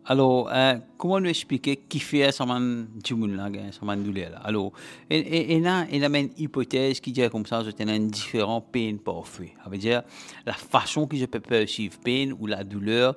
Alors, 0.10 0.50
euh, 0.54 0.76
comment 0.98 1.20
nous 1.20 1.28
expliquer 1.28 1.76
qui 1.76 2.00
fait 2.00 2.32
ça 2.32 2.46
man 2.46 2.88
douleur 3.04 4.42
Alors, 4.42 4.72
il 5.10 5.62
y 5.62 5.68
a 5.68 5.86
une 5.92 6.30
hypothèse 6.38 7.02
qui 7.02 7.12
dit 7.12 7.30
comme 7.30 7.46
ça, 7.46 7.62
c'est 7.66 7.90
un 7.90 8.00
différent 8.00 8.62
peine 8.62 9.00
parfait. 9.00 9.54
Ça 9.62 9.70
veut 9.70 9.78
dire 9.78 10.04
la 10.46 10.54
façon 10.54 11.08
que 11.08 11.18
je 11.18 11.26
peux 11.26 11.42
percevoir 11.42 12.00
peine 12.02 12.34
ou 12.40 12.48
la 12.48 12.64
douleur, 12.64 13.16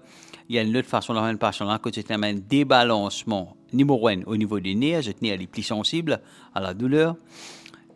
il 0.49 0.57
y 0.57 0.59
a 0.59 0.63
une 0.63 0.77
autre 0.77 0.89
façon 0.89 1.15
de 1.15 1.21
la 1.21 1.35
patient 1.37 1.67
là 1.67 1.79
que 1.79 1.91
c'est 1.93 2.11
un 2.11 2.35
débalancement 2.35 3.57
numéro 3.73 4.09
un 4.09 4.23
au 4.27 4.37
niveau 4.37 4.59
des 4.59 4.75
nerfs, 4.75 5.03
je 5.03 5.13
tenais 5.13 5.31
à 5.31 5.37
les 5.37 5.47
plus 5.47 5.63
sensible 5.63 6.21
à 6.53 6.61
la 6.61 6.75
douleur. 6.75 7.15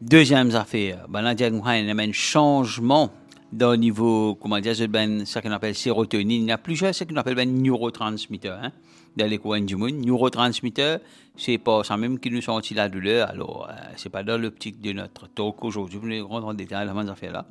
Deuxième 0.00 0.54
affaire, 0.54 1.06
ben 1.08 1.22
là, 1.22 1.32
il 1.32 1.40
y 1.40 1.44
a 1.44 1.48
un 1.48 2.12
changement 2.12 3.10
dans 3.54 3.70
le 3.70 3.76
niveau, 3.76 4.34
comment 4.34 4.58
dire, 4.58 4.74
ben, 4.88 5.24
ce 5.24 5.38
qu'on 5.38 5.52
appelle 5.52 5.76
sérotonine. 5.76 6.42
Il 6.42 6.48
y 6.48 6.52
a 6.52 6.58
plusieurs 6.58 6.92
ce 6.92 7.04
qu'on 7.04 7.16
appelle 7.16 7.36
ben, 7.36 7.48
neurotransmetteurs 7.62 8.58
hein, 8.60 8.72
dans 9.16 9.30
les 9.30 9.38
coins 9.38 9.60
du 9.60 9.76
monde. 9.76 9.92
Neurotransmetteurs, 9.92 10.98
c'est 11.36 11.58
pas 11.58 11.84
ça 11.84 11.96
même 11.96 12.18
qui 12.18 12.30
nous 12.30 12.42
sentit 12.42 12.74
la 12.74 12.88
douleur. 12.88 13.30
Alors, 13.30 13.68
euh, 13.70 13.74
c'est 13.96 14.08
pas 14.08 14.24
dans 14.24 14.40
l'optique 14.40 14.80
de 14.80 14.92
notre 14.92 15.28
talk 15.28 15.62
aujourd'hui, 15.64 16.18
nous 16.18 16.26
rentrer 16.26 16.48
en 16.48 16.54
détail 16.54 16.86
dans 16.88 17.00
ces 17.00 17.08
affaires-là. 17.08 17.46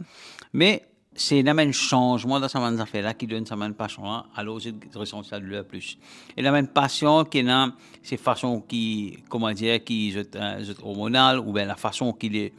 Mais 0.51 0.83
c'est 1.15 1.47
un 1.47 1.71
changement 1.71 2.37
dans 2.37 2.49
cette 2.49 2.61
affaire-là 2.61 3.13
qui 3.13 3.25
donne 3.25 3.45
sa 3.45 3.55
même 3.55 3.75
passion 3.75 4.03
alors 4.35 4.59
je 4.59 4.71
ressens 4.93 5.23
ça 5.23 5.39
douleur 5.39 5.63
plus. 5.63 5.97
Et 6.35 6.41
la 6.41 6.51
même 6.51 6.67
passion 6.67 7.23
qui 7.23 7.37
est 7.37 7.43
dans 7.43 7.71
ces 8.01 8.17
façons 8.17 8.59
qui, 8.59 9.19
comment 9.29 9.53
dire, 9.53 9.81
qui 9.85 10.13
euh, 10.17 10.73
hormonale 10.81 11.39
ou 11.39 11.53
bien 11.53 11.65
la 11.65 11.77
façon 11.77 12.11
qui 12.11 12.27
est, 12.35 12.53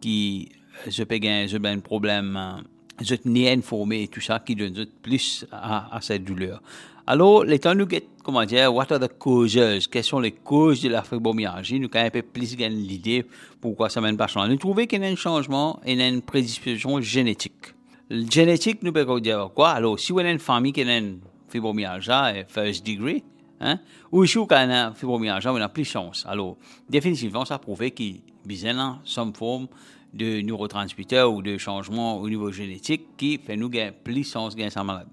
qui, 0.00 0.48
je 0.88 1.02
gagner, 1.04 1.48
je 1.48 1.56
un 1.56 1.78
problème, 1.80 2.36
euh, 2.36 2.62
je 3.00 3.14
tenais 3.14 3.52
informé 3.52 4.02
et 4.02 4.08
tout 4.08 4.20
ça 4.20 4.40
qui 4.40 4.54
donne 4.54 4.86
plus 5.02 5.46
à, 5.50 5.98
cette 6.00 6.24
douleur. 6.24 6.62
Alors, 7.06 7.44
les 7.44 7.58
temps 7.58 7.74
nous 7.74 7.88
comment 8.22 8.44
dire, 8.44 8.72
what 8.72 8.92
are 8.92 9.00
the 9.00 9.08
causes? 9.18 9.88
Quelles 9.90 10.04
sont 10.04 10.20
les 10.20 10.30
causes 10.30 10.82
de 10.82 10.88
la 10.88 11.02
fibromyalgie? 11.02 11.80
Nous, 11.80 11.88
quand 11.88 12.00
un 12.00 12.10
peu 12.10 12.22
plus 12.22 12.56
l'idée 12.56 13.26
pourquoi 13.60 13.88
ça 13.88 14.00
mène 14.00 14.16
pas 14.16 14.28
changement. 14.28 14.48
Nous 14.48 14.58
trouvons 14.58 14.86
qu'il 14.86 15.02
y 15.02 15.04
a 15.04 15.08
un 15.08 15.16
changement 15.16 15.80
et 15.84 15.94
une 15.94 16.22
prédisposition 16.22 17.00
génétique. 17.00 17.74
Le 18.08 18.30
génétique 18.30 18.82
nous 18.82 18.92
peut 18.92 19.20
dire 19.20 19.50
quoi? 19.54 19.70
Alors, 19.70 19.98
si 19.98 20.12
vous 20.12 20.20
avez 20.20 20.30
une 20.30 20.38
famille 20.38 20.72
qui 20.72 20.82
a 20.82 20.98
une 20.98 21.18
fibromyalgie 21.48 22.44
first 22.48 22.86
degree, 22.86 23.24
hein, 23.60 23.78
ou 24.12 24.24
si 24.26 24.38
avez 24.38 24.72
une 24.72 24.94
fibromyalgie, 24.94 25.48
vous 25.48 25.56
avez 25.56 25.72
plus 25.72 25.82
de 25.82 25.88
chance. 25.88 26.24
Alors, 26.28 26.56
définitivement, 26.88 27.44
ça 27.44 27.58
prouve 27.58 27.90
qu'il 27.90 28.20
y 28.46 28.66
a 28.66 28.70
une 28.70 29.34
forme 29.34 29.66
de 30.12 30.42
neurotransmetteurs 30.42 31.32
ou 31.32 31.42
de 31.42 31.56
changement 31.58 32.18
au 32.18 32.28
niveau 32.28 32.50
génétique 32.50 33.16
qui 33.16 33.38
fait 33.38 33.56
nous 33.56 33.68
gagner 33.68 33.92
plus 33.92 34.14
de 34.14 34.22
chance 34.22 34.54
de 34.54 34.58
gagner 34.58 34.70
sa 34.70 34.84
maladie. 34.84 35.10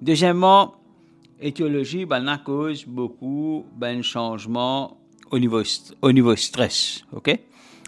Deuxièmement, 0.00 0.74
étiologie, 1.40 2.06
ben, 2.06 2.26
a 2.28 2.38
cause 2.38 2.84
beaucoup 2.86 3.66
ben, 3.76 4.02
changement 4.02 4.96
au 5.30 5.38
niveau, 5.38 5.62
au 6.02 6.12
niveau 6.12 6.34
stress. 6.36 7.04
OK? 7.12 7.38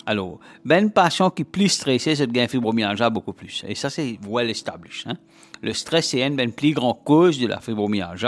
Alors, 0.05 0.41
ben, 0.65 0.91
patient 0.91 1.31
qui 1.31 1.43
est 1.43 1.47
plus 1.47 1.69
stressé, 1.69 2.15
c'est 2.15 2.27
de 2.27 2.33
gagner 2.33 2.49
fibromyalgie 2.49 3.11
beaucoup 3.11 3.33
plus. 3.33 3.65
Et 3.67 3.75
ça, 3.75 3.89
c'est 3.89 4.19
well 4.29 4.51
established. 4.51 5.07
Hein? 5.07 5.17
Le 5.63 5.73
stress, 5.73 6.09
c'est 6.09 6.27
une 6.27 6.35
ben, 6.35 6.51
plus 6.51 6.73
grande 6.73 7.03
cause 7.05 7.39
de 7.39 7.47
la 7.47 7.61
fibromyalgie. 7.61 8.27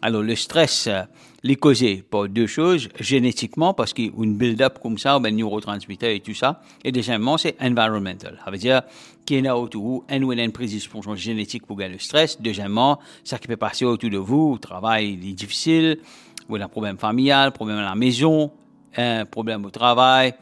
Alors, 0.00 0.22
le 0.22 0.34
stress, 0.34 0.86
euh, 0.86 1.02
les 1.42 1.56
causé 1.56 2.02
par 2.08 2.28
deux 2.28 2.46
choses, 2.46 2.88
génétiquement, 2.98 3.74
parce 3.74 3.92
qu'il 3.92 4.06
y 4.06 4.08
a 4.08 4.12
une 4.22 4.36
build-up 4.36 4.78
comme 4.82 4.96
ça, 4.96 5.18
ben, 5.18 5.36
neurotransmetteurs 5.36 6.10
et 6.10 6.20
tout 6.20 6.34
ça. 6.34 6.62
Et 6.82 6.90
deuxièmement, 6.90 7.36
c'est 7.36 7.54
environmental. 7.60 8.38
Ça 8.44 8.50
veut 8.50 8.58
dire 8.58 8.82
qu'il 9.26 9.44
y 9.44 9.48
a 9.48 9.56
autour, 9.56 10.04
un 10.08 10.22
ou 10.22 10.32
une 10.32 10.52
prédisposition 10.52 11.14
génétique 11.14 11.66
pour 11.66 11.76
gagner 11.76 11.94
le 11.94 11.98
stress. 12.00 12.40
Deuxièmement, 12.40 12.98
ça 13.24 13.38
qui 13.38 13.46
peut 13.46 13.56
passer 13.56 13.84
autour 13.84 14.10
de 14.10 14.18
vous, 14.18 14.54
le 14.54 14.58
travail 14.58 15.12
est 15.12 15.34
difficile, 15.34 15.98
vous 16.48 16.56
avez 16.56 16.64
un 16.64 16.68
problème 16.68 16.98
familial, 16.98 17.52
problème 17.52 17.78
à 17.78 17.84
la 17.84 17.94
maison, 17.94 18.50
un 18.96 19.24
problème 19.24 19.64
au 19.64 19.70
travail, 19.70 20.34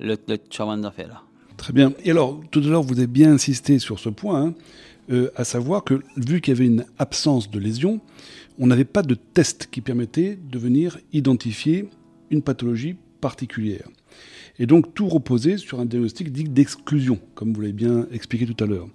le, 0.00 0.16
le 0.26 0.36
là. 0.36 1.22
Très 1.56 1.72
bien. 1.72 1.92
Et 2.04 2.10
alors, 2.10 2.40
tout 2.50 2.60
à 2.60 2.62
l'heure, 2.62 2.82
vous 2.82 2.98
avez 2.98 3.06
bien 3.06 3.32
insisté 3.32 3.78
sur 3.78 3.98
ce 3.98 4.08
point, 4.08 4.46
hein, 4.46 4.54
euh, 5.10 5.30
à 5.36 5.44
savoir 5.44 5.84
que 5.84 6.00
vu 6.16 6.40
qu'il 6.40 6.54
y 6.54 6.56
avait 6.56 6.66
une 6.66 6.84
absence 6.98 7.50
de 7.50 7.58
lésion, 7.58 8.00
on 8.58 8.66
n'avait 8.66 8.84
pas 8.84 9.02
de 9.02 9.14
test 9.14 9.68
qui 9.70 9.80
permettait 9.80 10.38
de 10.50 10.58
venir 10.58 10.98
identifier 11.12 11.88
une 12.30 12.42
pathologie 12.42 12.96
particulière. 13.20 13.88
Et 14.58 14.66
donc 14.66 14.94
tout 14.94 15.08
reposait 15.08 15.56
sur 15.58 15.80
un 15.80 15.86
diagnostic 15.86 16.32
dit 16.32 16.44
d'exclusion, 16.44 17.18
comme 17.34 17.52
vous 17.52 17.60
l'avez 17.60 17.72
bien 17.72 18.06
expliqué 18.12 18.46
tout 18.46 18.62
à 18.62 18.66
l'heure. 18.66 18.88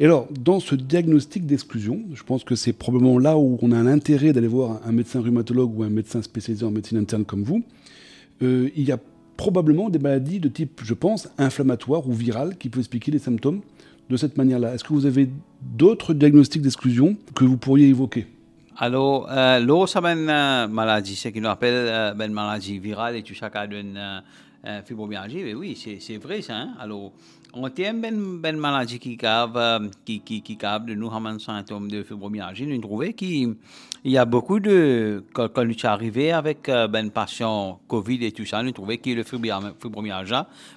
Et 0.00 0.04
alors, 0.04 0.28
dans 0.32 0.60
ce 0.60 0.76
diagnostic 0.76 1.44
d'exclusion, 1.44 2.04
je 2.14 2.22
pense 2.22 2.44
que 2.44 2.54
c'est 2.54 2.72
probablement 2.72 3.18
là 3.18 3.36
où 3.36 3.58
on 3.60 3.72
a 3.72 3.76
un 3.76 3.88
intérêt 3.88 4.32
d'aller 4.32 4.46
voir 4.46 4.80
un 4.86 4.92
médecin 4.92 5.20
rhumatologue 5.20 5.76
ou 5.76 5.82
un 5.82 5.90
médecin 5.90 6.22
spécialisé 6.22 6.64
en 6.64 6.70
médecine 6.70 6.98
interne 6.98 7.24
comme 7.24 7.42
vous. 7.42 7.64
Euh, 8.42 8.70
il 8.76 8.84
y 8.84 8.92
a 8.92 8.98
probablement 9.36 9.90
des 9.90 9.98
maladies 9.98 10.38
de 10.38 10.48
type, 10.48 10.82
je 10.84 10.94
pense, 10.94 11.28
inflammatoire 11.36 12.08
ou 12.08 12.12
viral 12.12 12.56
qui 12.56 12.68
peuvent 12.68 12.80
expliquer 12.80 13.10
les 13.10 13.18
symptômes 13.18 13.62
de 14.08 14.16
cette 14.16 14.36
manière-là. 14.36 14.74
Est-ce 14.74 14.84
que 14.84 14.92
vous 14.92 15.06
avez 15.06 15.28
d'autres 15.60 16.14
diagnostics 16.14 16.62
d'exclusion 16.62 17.16
que 17.34 17.44
vous 17.44 17.56
pourriez 17.56 17.88
évoquer? 17.88 18.26
Alors, 18.76 19.28
euh, 19.30 19.58
l'eau, 19.58 19.86
c'est 19.86 19.98
une 19.98 20.30
euh, 20.30 20.68
maladie, 20.68 21.16
ce 21.16 21.28
qu'on 21.28 21.44
appelle 21.44 21.74
euh, 21.74 22.14
une 22.14 22.32
maladie 22.32 22.78
virale 22.78 23.16
et 23.16 23.22
tout 23.22 23.34
ça, 23.34 23.50
qui 23.50 23.58
a 23.58 23.64
une 23.64 24.22
fibromyalgie. 24.84 25.42
Mais 25.44 25.54
oui, 25.54 25.76
c'est 25.76 26.16
vrai 26.16 26.42
ça. 26.42 26.56
Hein? 26.56 26.74
Alors, 26.78 27.12
on 27.54 27.68
tient 27.70 27.94
une, 27.94 28.40
une 28.44 28.56
maladie 28.56 28.98
qui 28.98 29.16
cave, 29.16 29.90
qui, 30.04 30.20
qui, 30.20 30.42
qui 30.42 30.56
de 30.56 30.94
nous 30.94 31.10
un 31.10 31.38
symptôme 31.38 31.90
de 31.90 32.02
fibromyalgie. 32.02 32.66
Nous 32.66 32.80
trouvons 32.80 33.12
qu'il 33.12 33.56
y 34.04 34.18
a 34.18 34.24
beaucoup 34.24 34.60
de, 34.60 35.24
quand, 35.32 35.64
nous 35.64 35.78
sommes 35.78 35.90
arrivés 35.90 36.32
avec 36.32 36.68
euh, 36.68 36.86
ben 36.88 37.10
patient 37.10 37.80
Covid 37.88 38.24
et 38.26 38.32
tout 38.32 38.44
ça, 38.44 38.62
nous 38.62 38.72
trouvons 38.72 38.96
que 38.96 39.10
le 39.10 39.22
fibromyalgie, 39.22 40.34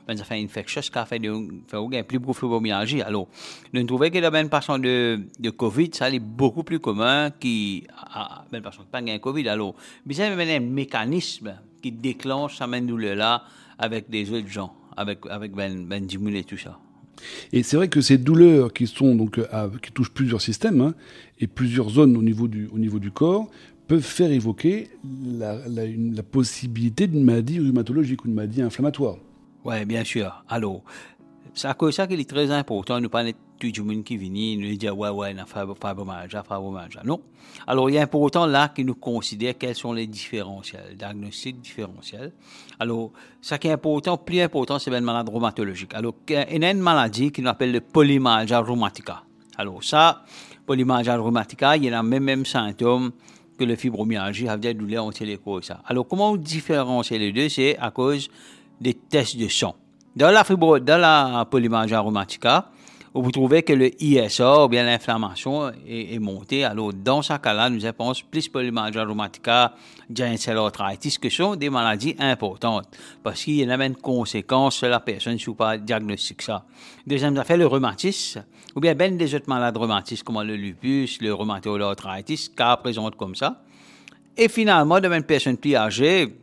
ben, 0.07 0.17
ça 0.17 0.23
fait 0.23 0.39
une 0.39 0.45
infectious 0.45 0.81
qui 0.81 0.97
a 0.97 1.05
fait, 1.05 1.19
de, 1.19 1.33
fait 1.67 2.03
plus 2.03 2.19
de 2.19 2.33
fibromyalgie. 2.33 3.01
Alors, 3.01 3.27
nous 3.73 3.83
trouvons 3.83 4.09
que 4.09 4.17
le 4.17 4.29
ben 4.29 4.47
patient 4.47 4.79
de, 4.79 5.19
de 5.39 5.49
Covid, 5.49 5.89
ça 5.93 6.09
est 6.09 6.19
beaucoup 6.19 6.63
plus 6.63 6.79
commun 6.79 7.31
qui, 7.31 7.85
ben 8.51 8.61
patient 8.61 8.83
qui 8.83 9.03
n'a 9.03 9.13
pas 9.13 9.19
Covid. 9.19 9.49
Alors, 9.49 9.75
mais 10.05 10.13
c'est 10.13 10.25
un 10.25 10.59
mécanisme 10.59 11.53
qui 11.81 11.91
déclenche 11.91 12.57
cette 12.57 12.85
douleur-là 12.85 13.43
avec 13.81 14.09
des 14.09 14.31
autres 14.31 14.47
gens, 14.47 14.73
avec, 14.95 15.19
avec 15.29 15.53
Ben, 15.53 15.85
ben 15.85 16.07
et 16.35 16.43
tout 16.43 16.57
ça. 16.57 16.79
Et 17.51 17.63
c'est 17.63 17.75
vrai 17.75 17.87
que 17.87 18.01
ces 18.01 18.17
douleurs 18.17 18.71
qui, 18.73 18.87
sont 18.87 19.15
donc, 19.15 19.37
euh, 19.37 19.69
qui 19.81 19.91
touchent 19.91 20.13
plusieurs 20.13 20.41
systèmes 20.41 20.81
hein, 20.81 20.93
et 21.39 21.47
plusieurs 21.47 21.89
zones 21.89 22.15
au 22.15 22.23
niveau 22.23 22.47
du, 22.47 22.67
au 22.67 22.79
niveau 22.79 22.99
du 22.99 23.11
corps 23.11 23.49
peuvent 23.87 24.01
faire 24.01 24.31
évoquer 24.31 24.89
la, 25.03 25.67
la, 25.67 25.83
la 25.85 26.23
possibilité 26.23 27.07
d'une 27.07 27.23
maladie 27.23 27.59
rhumatologique 27.59 28.23
ou 28.23 28.29
une 28.29 28.35
maladie 28.35 28.61
inflammatoire. 28.61 29.17
Oui, 29.65 29.85
bien 29.85 30.03
sûr. 30.03 30.43
Alors, 30.47 30.81
c'est 31.53 31.67
à 31.67 31.73
cause 31.73 31.89
de 31.89 31.95
ça 31.95 32.07
qu'il 32.07 32.19
est 32.19 32.29
très 32.29 32.51
important 32.51 32.95
de 32.95 33.01
ne 33.01 33.07
pas 33.07 33.23
tout 33.69 33.83
le 33.83 33.93
monde 33.93 34.03
qui 34.03 34.17
vient 34.17 34.57
nous 34.57 34.75
dire 34.75 34.97
ouais 34.97 35.09
ouais 35.09 35.33
n'a 35.33 35.45
fibromyalgie 35.45 36.37
fibromyalgie 36.37 36.99
non. 37.03 37.21
Alors 37.67 37.89
il 37.89 37.95
est 37.95 37.99
important 37.99 38.45
là 38.45 38.69
que 38.69 38.81
nous 38.81 38.95
considère 38.95 39.57
quels 39.57 39.75
sont 39.75 39.93
les 39.93 40.07
différentiels 40.07 40.95
diagnostics 40.97 41.59
différentiels. 41.61 42.31
Alors 42.79 43.11
ce 43.41 43.55
qui 43.55 43.67
est 43.67 43.71
important 43.71 44.17
plus 44.17 44.41
important 44.41 44.79
c'est 44.79 44.91
une 44.91 45.03
maladie 45.03 45.31
rhumatologique. 45.31 45.93
Alors 45.93 46.13
il 46.27 46.33
y 46.33 46.65
a 46.65 46.71
une 46.71 46.79
maladie 46.79 47.31
qui 47.31 47.45
appelle 47.45 47.71
le 47.71 47.81
polymyalgie 47.81 48.55
rheumatica 48.55 49.23
alors 49.57 49.83
ça 49.83 50.23
polymyalgie 50.65 51.11
rheumatica 51.11 51.75
il 51.77 51.85
y 51.85 51.89
a 51.89 52.01
les 52.01 52.19
mêmes, 52.19 52.45
symptômes 52.45 53.11
que 53.57 53.63
le 53.63 53.75
fibromyalgie 53.75 54.47
avec 54.47 54.61
des 54.61 54.73
douleurs 54.73 55.05
entre 55.05 55.23
les 55.23 55.39
ça. 55.61 55.81
Alors 55.85 56.07
comment 56.07 56.35
différencier 56.35 57.19
les 57.19 57.31
deux? 57.31 57.49
C'est 57.49 57.77
à 57.77 57.91
cause 57.91 58.29
des 58.79 58.93
tests 58.93 59.37
de 59.37 59.47
sang. 59.47 59.75
Dans 60.15 60.31
la 60.31 60.43
fibro 60.43 60.79
dans 60.79 60.99
la 60.99 61.45
polymyalgie 61.49 61.95
rheumatica 61.95 62.71
où 63.13 63.21
vous 63.21 63.31
trouvez 63.31 63.63
que 63.63 63.73
le 63.73 63.91
ISA, 64.01 64.63
ou 64.63 64.67
bien 64.69 64.85
l'inflammation, 64.85 65.71
est, 65.85 66.19
montée. 66.19 66.63
Alors, 66.63 66.93
dans 66.93 67.21
ce 67.21 67.33
cas-là, 67.33 67.69
nous 67.69 67.81
pensons 67.91 68.23
plus 68.29 68.47
polymyalgie 68.47 68.99
rheumatica, 68.99 69.75
giant 70.09 70.35
cell 70.37 70.57
arthritis, 70.57 71.17
que 71.19 71.29
sont 71.29 71.55
des 71.55 71.69
maladies 71.69 72.15
importantes, 72.19 72.87
parce 73.21 73.43
qu'il 73.43 73.55
y 73.55 73.69
a 73.69 73.85
une 73.85 73.95
conséquence 73.95 74.77
sur 74.77 74.87
la 74.87 75.01
personne 75.01 75.37
si 75.37 75.45
vous 75.45 75.55
pas 75.55 75.77
diagnostic 75.77 76.41
ça. 76.41 76.65
Deuxième 77.05 77.37
affaire, 77.37 77.57
le 77.57 77.67
rhumatisme, 77.67 78.45
ou 78.75 78.79
bien 78.79 78.95
ben 78.95 79.17
des 79.17 79.35
autres 79.35 79.49
maladies 79.49 79.79
rhumatismes, 79.79 80.23
comme 80.23 80.41
le 80.43 80.55
lupus, 80.55 81.21
le 81.21 81.33
rhumatoïde 81.33 81.81
arthritis, 81.81 82.49
cas 82.55 82.77
présente 82.77 83.17
comme 83.17 83.35
ça. 83.35 83.61
Et 84.37 84.47
finalement, 84.47 85.01
de 85.01 85.09
même 85.09 85.23
personne 85.23 85.57
plus 85.57 85.75
âgée, 85.75 86.33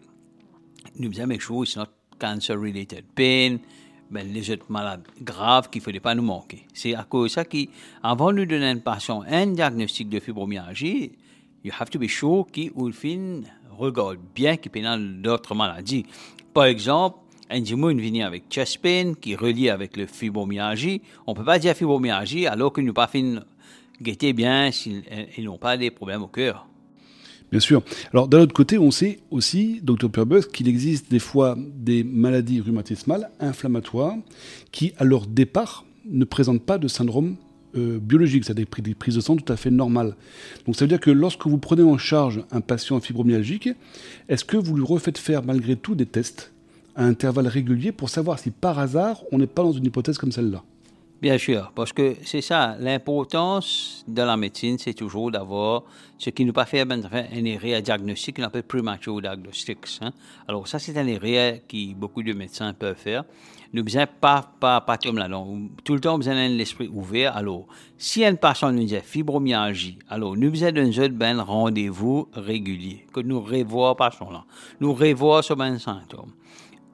nous 0.98 1.08
disons, 1.08 1.26
mais 1.26 1.38
chose, 1.38 1.76
not 1.76 1.86
cancer-related 2.18 3.04
pain, 3.14 3.58
ben, 4.10 4.26
les 4.32 4.50
autres 4.50 4.66
malades 4.70 5.06
graves 5.20 5.68
qu'il 5.70 5.80
ne 5.80 5.84
fallait 5.84 6.00
pas 6.00 6.14
nous 6.14 6.22
manquer. 6.22 6.66
C'est 6.72 6.94
à 6.94 7.04
cause 7.04 7.30
de 7.30 7.34
ça 7.34 7.44
qu'avant 7.44 8.32
de 8.32 8.44
donner 8.44 8.66
à 8.66 8.70
un 8.70 8.78
patient 8.78 9.22
un 9.28 9.46
diagnostic 9.48 10.08
de 10.08 10.18
fibromyalgie, 10.20 11.12
you 11.64 11.72
have 11.78 11.90
to 11.90 11.98
be 11.98 12.08
sure 12.08 12.46
qu'il 12.50 12.72
regarde 13.76 14.18
bien 14.34 14.56
qu'il 14.56 14.70
peut 14.70 14.80
d'autres 15.22 15.54
maladies. 15.54 16.06
Par 16.54 16.64
exemple, 16.64 17.18
un 17.50 17.60
dimoun 17.60 18.00
vient 18.00 18.26
avec 18.26 18.44
chest 18.50 18.78
pain 18.78 19.14
qui 19.20 19.32
est 19.32 19.36
relié 19.36 19.70
avec 19.70 19.96
le 19.96 20.06
fibromyalgie. 20.06 21.02
On 21.26 21.32
ne 21.32 21.36
peut 21.36 21.44
pas 21.44 21.58
dire 21.58 21.74
fibromyalgie 21.74 22.46
alors 22.46 22.72
que 22.72 22.80
nous 22.80 22.92
pas 22.92 23.06
fin 23.06 23.40
guetter 24.00 24.32
bien 24.32 24.70
s'ils 24.70 25.04
n'ont 25.44 25.58
pas 25.58 25.76
des 25.76 25.90
problèmes 25.90 26.22
au 26.22 26.28
cœur. 26.28 26.66
Bien 27.50 27.60
sûr. 27.60 27.82
Alors 28.12 28.28
d'un 28.28 28.40
autre 28.40 28.52
côté, 28.52 28.78
on 28.78 28.90
sait 28.90 29.20
aussi, 29.30 29.80
docteur 29.82 30.10
Perbus, 30.10 30.42
qu'il 30.52 30.68
existe 30.68 31.10
des 31.10 31.18
fois 31.18 31.56
des 31.76 32.04
maladies 32.04 32.60
rhumatismales 32.60 33.30
inflammatoires 33.40 34.16
qui, 34.70 34.92
à 34.98 35.04
leur 35.04 35.26
départ, 35.26 35.86
ne 36.04 36.24
présentent 36.24 36.62
pas 36.62 36.78
de 36.78 36.88
syndrome 36.88 37.36
euh, 37.76 37.98
biologique, 37.98 38.44
c'est-à-dire 38.44 38.66
des 38.82 38.94
prises 38.94 39.14
de 39.14 39.20
sang 39.20 39.36
tout 39.36 39.52
à 39.52 39.56
fait 39.56 39.70
normales. 39.70 40.14
Donc 40.66 40.76
ça 40.76 40.84
veut 40.84 40.88
dire 40.88 41.00
que 41.00 41.10
lorsque 41.10 41.46
vous 41.46 41.58
prenez 41.58 41.82
en 41.82 41.98
charge 41.98 42.42
un 42.50 42.60
patient 42.60 43.00
fibromyalgique, 43.00 43.70
est-ce 44.28 44.44
que 44.44 44.56
vous 44.56 44.76
lui 44.76 44.84
refaites 44.84 45.18
faire 45.18 45.42
malgré 45.42 45.76
tout 45.76 45.94
des 45.94 46.06
tests 46.06 46.52
à 46.96 47.04
intervalles 47.04 47.46
réguliers 47.46 47.92
pour 47.92 48.08
savoir 48.08 48.38
si 48.38 48.50
par 48.50 48.78
hasard 48.78 49.22
on 49.32 49.38
n'est 49.38 49.46
pas 49.46 49.62
dans 49.62 49.72
une 49.72 49.84
hypothèse 49.84 50.18
comme 50.18 50.32
celle-là? 50.32 50.64
Bien 51.20 51.36
sûr, 51.36 51.72
parce 51.74 51.92
que 51.92 52.14
c'est 52.24 52.40
ça, 52.40 52.76
l'importance 52.78 54.04
de 54.06 54.22
la 54.22 54.36
médecine, 54.36 54.78
c'est 54.78 54.94
toujours 54.94 55.32
d'avoir 55.32 55.82
ce 56.16 56.30
qui 56.30 56.44
nous 56.44 56.52
ben, 56.52 57.08
un 57.12 57.44
erreur 57.44 57.82
diagnostic 57.82 58.36
qu'on 58.36 58.44
appelle 58.44 58.62
premature 58.62 59.20
diagnostics. 59.20 59.98
Hein. 60.00 60.12
Alors 60.46 60.68
ça, 60.68 60.78
c'est 60.78 60.96
un 60.96 61.06
erreur 61.08 61.58
que 61.68 61.92
beaucoup 61.94 62.22
de 62.22 62.32
médecins 62.32 62.72
peuvent 62.72 62.94
faire. 62.94 63.24
Nous 63.72 63.82
besoin 63.82 64.06
pas 64.06 64.48
pas 64.60 64.80
pas 64.80 64.96
comme 64.96 65.18
là, 65.18 65.26
non. 65.26 65.68
Tout 65.82 65.94
le 65.94 66.00
temps, 66.00 66.16
besoin 66.16 66.34
d'un 66.34 66.48
l'esprit 66.48 66.88
ouvert. 66.88 67.36
Alors, 67.36 67.66
si 67.98 68.24
une 68.24 68.36
personne 68.36 68.76
nous 68.76 68.84
dit 68.84 68.96
fibromyalgie, 69.02 69.98
alors 70.08 70.36
nous 70.36 70.50
besoin 70.50 70.70
d'un 70.70 70.88
ben 71.08 71.40
rendez-vous 71.40 72.28
régulier, 72.32 73.06
que 73.12 73.20
nous 73.20 73.40
revoyons 73.40 73.96
patient 73.96 74.30
là, 74.30 74.44
nous 74.78 74.94
revoyons 74.94 75.42
sur 75.42 75.56
ben 75.56 75.80
symptômes. 75.80 76.30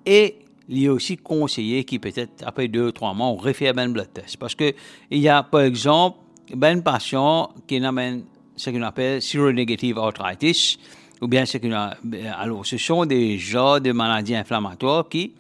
Et 0.07 0.44
il 0.69 0.85
est 0.85 0.89
aussi 0.89 1.17
conseillé 1.17 1.85
qui 1.85 1.99
peut-être 1.99 2.45
après 2.47 2.69
deux 2.69 2.89
ou 2.89 2.93
trois 2.93 3.15
mois, 3.15 3.27
on 3.27 3.37
refait 3.37 3.69
un 3.69 3.89
blood 3.89 4.13
test. 4.13 4.37
Parce 4.37 4.55
que 4.55 4.73
il 5.11 5.19
y 5.19 5.29
a, 5.29 5.43
par 5.43 5.63
exemple, 5.63 6.19
ben 6.55 6.83
patient 6.83 7.51
qui 7.67 7.85
amène 7.85 8.25
ce 8.57 8.71
qu'on 8.71 8.83
appelle 8.83 9.21
seronegative 9.21 9.99
arthritis, 9.99 10.79
ou 11.21 11.27
bien 11.27 11.47
ce 11.47 11.59
qu'on 11.59 11.73
a, 11.73 11.97
alors 12.37 12.65
ce 12.67 12.77
sont 12.77 13.05
des 13.05 13.39
genres 13.39 13.81
de 13.81 13.93
maladies 13.93 14.37
inflammatoires 14.37 15.09
qui 15.09 15.35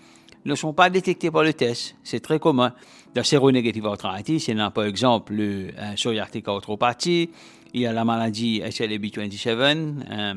ne 0.44 0.54
sont 0.54 0.72
pas 0.72 0.90
détectés 0.90 1.30
par 1.30 1.42
le 1.42 1.52
test. 1.52 1.96
C'est 2.02 2.20
très 2.20 2.38
commun. 2.38 2.72
La 3.14 3.22
séronégative 3.22 3.86
arthritis, 3.86 4.44
il 4.48 4.58
y 4.58 4.60
a 4.60 4.70
par 4.70 4.84
exemple 4.84 5.34
le 5.34 5.68
euh, 5.78 5.94
psoriatic 5.94 6.48
arthropathie, 6.48 7.30
il 7.74 7.80
y 7.80 7.86
a 7.86 7.92
la 7.92 8.04
maladie 8.04 8.60
SLB27 8.60 9.94
euh, 10.08 10.34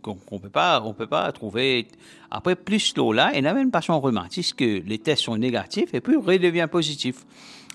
qu'on 0.00 0.16
ne 0.32 0.38
peut 0.38 0.48
pas, 0.48 0.80
on 0.84 0.94
peut 0.94 1.08
pas 1.08 1.30
trouver. 1.32 1.88
Après, 2.30 2.54
plus 2.54 2.96
l'eau 2.96 3.12
là, 3.12 3.32
il 3.34 3.42
y 3.42 3.46
a 3.46 3.52
même 3.52 3.72
patient 3.72 4.00
rhumatisme 4.00 4.56
que 4.56 4.82
les 4.86 4.98
tests 4.98 5.24
sont 5.24 5.36
négatifs 5.36 5.92
et 5.92 6.00
puis 6.00 6.16
redevient 6.16 6.68
positif. 6.70 7.26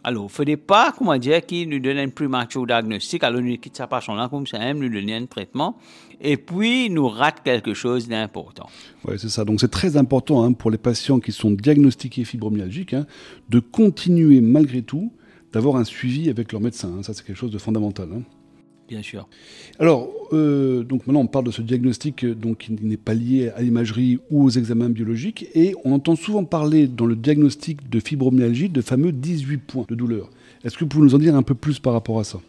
Alors, 0.03 0.23
il 0.23 0.25
ne 0.25 0.29
faudrait 0.29 0.57
pas, 0.57 0.93
comment 0.97 1.17
dire, 1.17 1.45
qu'il 1.45 1.69
nous 1.69 1.79
donne 1.79 1.97
un 1.97 2.09
premature 2.09 2.65
diagnostic, 2.65 3.23
alors 3.23 3.41
nous 3.41 3.57
quitte 3.57 3.77
sa 3.77 3.85
patient 3.85 4.15
là 4.15 4.29
comme 4.29 4.47
ça, 4.47 4.73
nous 4.73 4.89
donne 4.89 5.09
un 5.11 5.25
traitement, 5.27 5.77
et 6.19 6.37
puis 6.37 6.89
nous 6.89 7.07
rate 7.07 7.41
quelque 7.43 7.75
chose 7.75 8.07
d'important. 8.07 8.67
Oui, 9.05 9.15
c'est 9.19 9.29
ça. 9.29 9.45
Donc, 9.45 9.61
c'est 9.61 9.69
très 9.69 9.97
important 9.97 10.43
hein, 10.43 10.53
pour 10.53 10.71
les 10.71 10.79
patients 10.79 11.19
qui 11.19 11.31
sont 11.31 11.51
diagnostiqués 11.51 12.23
fibromyalgiques 12.23 12.93
hein, 12.95 13.05
de 13.49 13.59
continuer 13.59 14.41
malgré 14.41 14.81
tout 14.81 15.11
d'avoir 15.53 15.75
un 15.75 15.83
suivi 15.83 16.29
avec 16.29 16.51
leur 16.51 16.61
médecin. 16.61 16.91
Hein. 16.97 17.03
Ça, 17.03 17.13
c'est 17.13 17.23
quelque 17.23 17.37
chose 17.37 17.51
de 17.51 17.59
fondamental. 17.59 18.07
Alors, 19.79 20.09
euh, 20.33 20.83
donc 20.83 21.07
maintenant, 21.07 21.21
on 21.21 21.27
parle 21.27 21.45
de 21.45 21.51
ce 21.51 21.61
diagnostic 21.61 22.23
euh, 22.23 22.35
donc, 22.35 22.57
qui 22.59 22.73
n'est 22.73 22.97
pas 22.97 23.13
lié 23.13 23.49
à 23.55 23.61
l'imagerie 23.61 24.19
ou 24.29 24.43
aux 24.43 24.49
examens 24.49 24.89
biologiques. 24.89 25.47
Et 25.55 25.73
on 25.85 25.93
entend 25.93 26.15
souvent 26.15 26.43
parler 26.43 26.87
dans 26.87 27.05
le 27.05 27.15
diagnostic 27.15 27.89
de 27.89 27.99
fibromyalgie 27.99 28.69
de 28.69 28.81
fameux 28.81 29.11
18 29.11 29.57
points 29.57 29.85
de 29.87 29.95
douleur. 29.95 30.29
Est-ce 30.63 30.75
que 30.75 30.83
vous 30.83 30.89
pouvez 30.89 31.05
nous 31.05 31.15
en 31.15 31.19
dire 31.19 31.35
un 31.35 31.43
peu 31.43 31.55
plus 31.55 31.79
par 31.79 31.93
rapport 31.93 32.19
à 32.19 32.23
ça? 32.23 32.39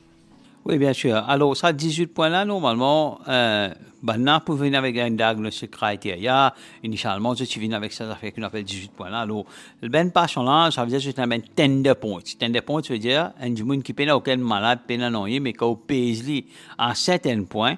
Oui, 0.65 0.79
bien 0.79 0.93
sûr. 0.93 1.17
Alors, 1.17 1.57
ça, 1.57 1.73
18 1.73 2.07
points-là, 2.09 2.45
normalement, 2.45 3.19
euh, 3.27 3.69
maintenant, 4.03 4.39
pour 4.41 4.55
venir 4.55 4.79
avec 4.79 4.97
un 4.97 5.11
diagnostic 5.11 5.73
criteria, 5.73 6.55
initialement, 6.85 7.35
je 7.35 7.45
suis 7.45 7.61
venu 7.61 7.75
avec 7.75 7.93
ça, 7.93 8.09
ça 8.09 8.15
fait 8.15 8.31
qu'on 8.31 8.43
appelle 8.43 8.63
18 8.63 8.93
points-là. 8.93 9.21
Alors, 9.21 9.45
le 9.81 9.89
ben 9.89 10.11
patient-là, 10.11 10.71
ça 10.71 10.85
veut 10.85 10.91
dire 10.91 11.01
c'est 11.03 11.19
un 11.19 11.27
ben 11.27 11.43
tender 11.43 11.95
point. 11.95 12.21
Tender 12.39 12.61
point, 12.61 12.83
ça 12.83 12.93
veut 12.93 13.01
dire 13.01 13.33
un 13.41 13.65
monde 13.65 13.83
qui 13.83 13.93
peine 13.93 14.11
aucun 14.11 14.37
malade, 14.37 14.81
peine 14.87 15.09
non, 15.09 15.25
mais 15.25 15.53
quand 15.53 15.69
on 15.69 15.75
pèse 15.75 16.23
à 16.79 16.95
certains 16.95 17.43
points, 17.43 17.77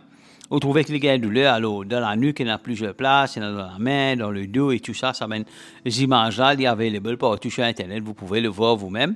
vous 0.50 0.60
trouvez 0.60 0.84
que 0.84 0.92
les 0.92 1.00
gars 1.00 1.16
douleur, 1.16 1.54
alors, 1.54 1.84
dans 1.86 2.00
la 2.00 2.14
nuque, 2.16 2.40
il 2.40 2.46
y 2.46 2.50
a 2.50 2.58
plusieurs 2.58 2.94
places, 2.94 3.36
il 3.36 3.42
y 3.42 3.46
en 3.46 3.48
a 3.48 3.52
dans 3.52 3.72
la 3.72 3.78
main, 3.78 4.14
dans 4.14 4.30
le 4.30 4.46
dos 4.46 4.72
et 4.72 4.80
tout 4.80 4.92
ça, 4.92 5.14
ça 5.14 5.26
mène 5.26 5.44
les 5.84 6.02
images-là, 6.02 6.54
il 6.54 6.60
y 6.60 6.66
available 6.66 7.16
partout 7.16 7.50
sur 7.50 7.64
Internet, 7.64 8.02
vous 8.02 8.14
pouvez 8.14 8.40
le 8.40 8.50
voir 8.50 8.76
vous-même. 8.76 9.14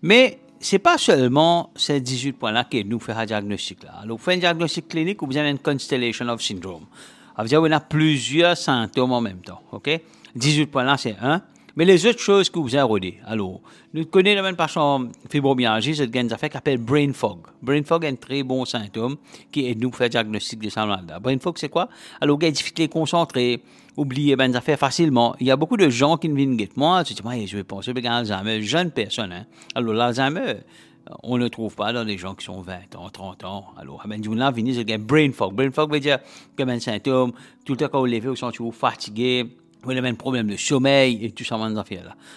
Mais, 0.00 0.38
c'est 0.60 0.78
pas 0.78 0.98
seulement 0.98 1.70
ces 1.74 2.00
18 2.00 2.32
points-là 2.32 2.64
qui 2.64 2.84
nous 2.84 3.00
fait 3.00 3.12
un 3.12 3.24
diagnostic 3.24 3.82
là. 3.82 3.94
Alors, 4.02 4.20
fait 4.20 4.34
un 4.34 4.36
diagnostic 4.36 4.88
clinique, 4.88 5.22
vous 5.22 5.36
avez 5.36 5.50
une 5.50 5.58
constellation 5.58 6.28
of 6.28 6.42
syndrome. 6.42 6.84
Ça 7.34 7.42
veut 7.42 7.48
dire 7.48 7.60
qu'on 7.60 7.72
a 7.72 7.80
plusieurs 7.80 8.56
symptômes 8.56 9.12
en 9.12 9.22
même 9.22 9.40
temps, 9.40 9.62
ok? 9.72 10.00
18 10.36 10.66
points-là, 10.66 10.98
c'est 10.98 11.16
un. 11.22 11.40
Mais 11.80 11.86
les 11.86 12.04
autres 12.04 12.18
choses 12.18 12.50
que 12.50 12.58
vous 12.58 12.76
avez 12.76 13.20
alors, 13.24 13.62
nous 13.94 14.04
connaissons 14.04 14.42
même 14.42 14.54
façon 14.54 15.08
fibromyalgie, 15.30 15.96
c'est 15.96 16.14
une 16.14 16.30
affaire 16.30 16.50
qui 16.50 16.52
s'appelle 16.52 16.76
brain 16.76 17.10
fog. 17.14 17.38
Brain 17.62 17.82
fog 17.84 18.04
est 18.04 18.08
un 18.08 18.16
très 18.16 18.42
bon 18.42 18.66
symptôme 18.66 19.16
qui 19.50 19.64
aide 19.64 19.80
nous 19.80 19.88
à 19.88 19.92
faire 19.92 20.10
diagnostic 20.10 20.58
de 20.58 20.68
ça. 20.68 20.84
Brain 21.22 21.38
fog, 21.38 21.54
c'est 21.56 21.70
quoi? 21.70 21.88
Alors, 22.20 22.36
vous 22.36 22.44
avez 22.44 22.52
difficulté 22.52 22.82
à 22.82 22.88
concentrer, 22.88 23.62
oublier 23.96 24.36
ben 24.36 24.54
affaires 24.54 24.78
facilement. 24.78 25.34
Il 25.40 25.46
y 25.46 25.50
a 25.50 25.56
beaucoup 25.56 25.78
de 25.78 25.88
gens 25.88 26.18
qui 26.18 26.28
viennent 26.28 26.54
guetter 26.54 26.74
moi, 26.76 27.02
tu 27.02 27.14
dis, 27.14 27.22
moi, 27.24 27.32
je 27.46 27.56
vais 27.56 27.64
penser 27.64 27.94
à 28.04 28.14
Alzheimer, 28.14 28.60
jeune 28.60 28.90
personne, 28.90 29.32
hein. 29.32 29.46
Alors, 29.74 29.94
l'Alzheimer, 29.94 30.56
on 31.22 31.38
ne 31.38 31.48
trouve 31.48 31.74
pas 31.74 31.94
dans 31.94 32.04
les 32.04 32.18
gens 32.18 32.34
qui 32.34 32.44
sont 32.44 32.60
20 32.60 32.94
ans, 32.96 33.08
30 33.08 33.44
ans. 33.44 33.64
Alors, 33.78 34.02
ben, 34.06 34.20
du 34.20 34.34
là, 34.34 34.50
venez, 34.50 34.74
c'est 34.74 34.98
brain 34.98 35.32
fog. 35.32 35.54
Brain 35.54 35.70
fog 35.70 35.90
veut 35.90 36.00
dire 36.00 36.18
que 36.54 36.62
un 36.62 36.78
symptôme, 36.78 37.32
tout 37.64 37.72
le 37.72 37.78
temps 37.78 37.88
quand 37.88 38.06
vous 38.06 38.36
sentez 38.36 38.58
fatigué, 38.70 39.46
vous 39.82 39.90
avez 39.92 40.08
un 40.08 40.14
problème 40.14 40.48
de 40.48 40.56
sommeil 40.56 41.24
et 41.24 41.30
tout 41.30 41.44
ça, 41.44 41.56
dans 41.56 41.72
là. 41.72 41.84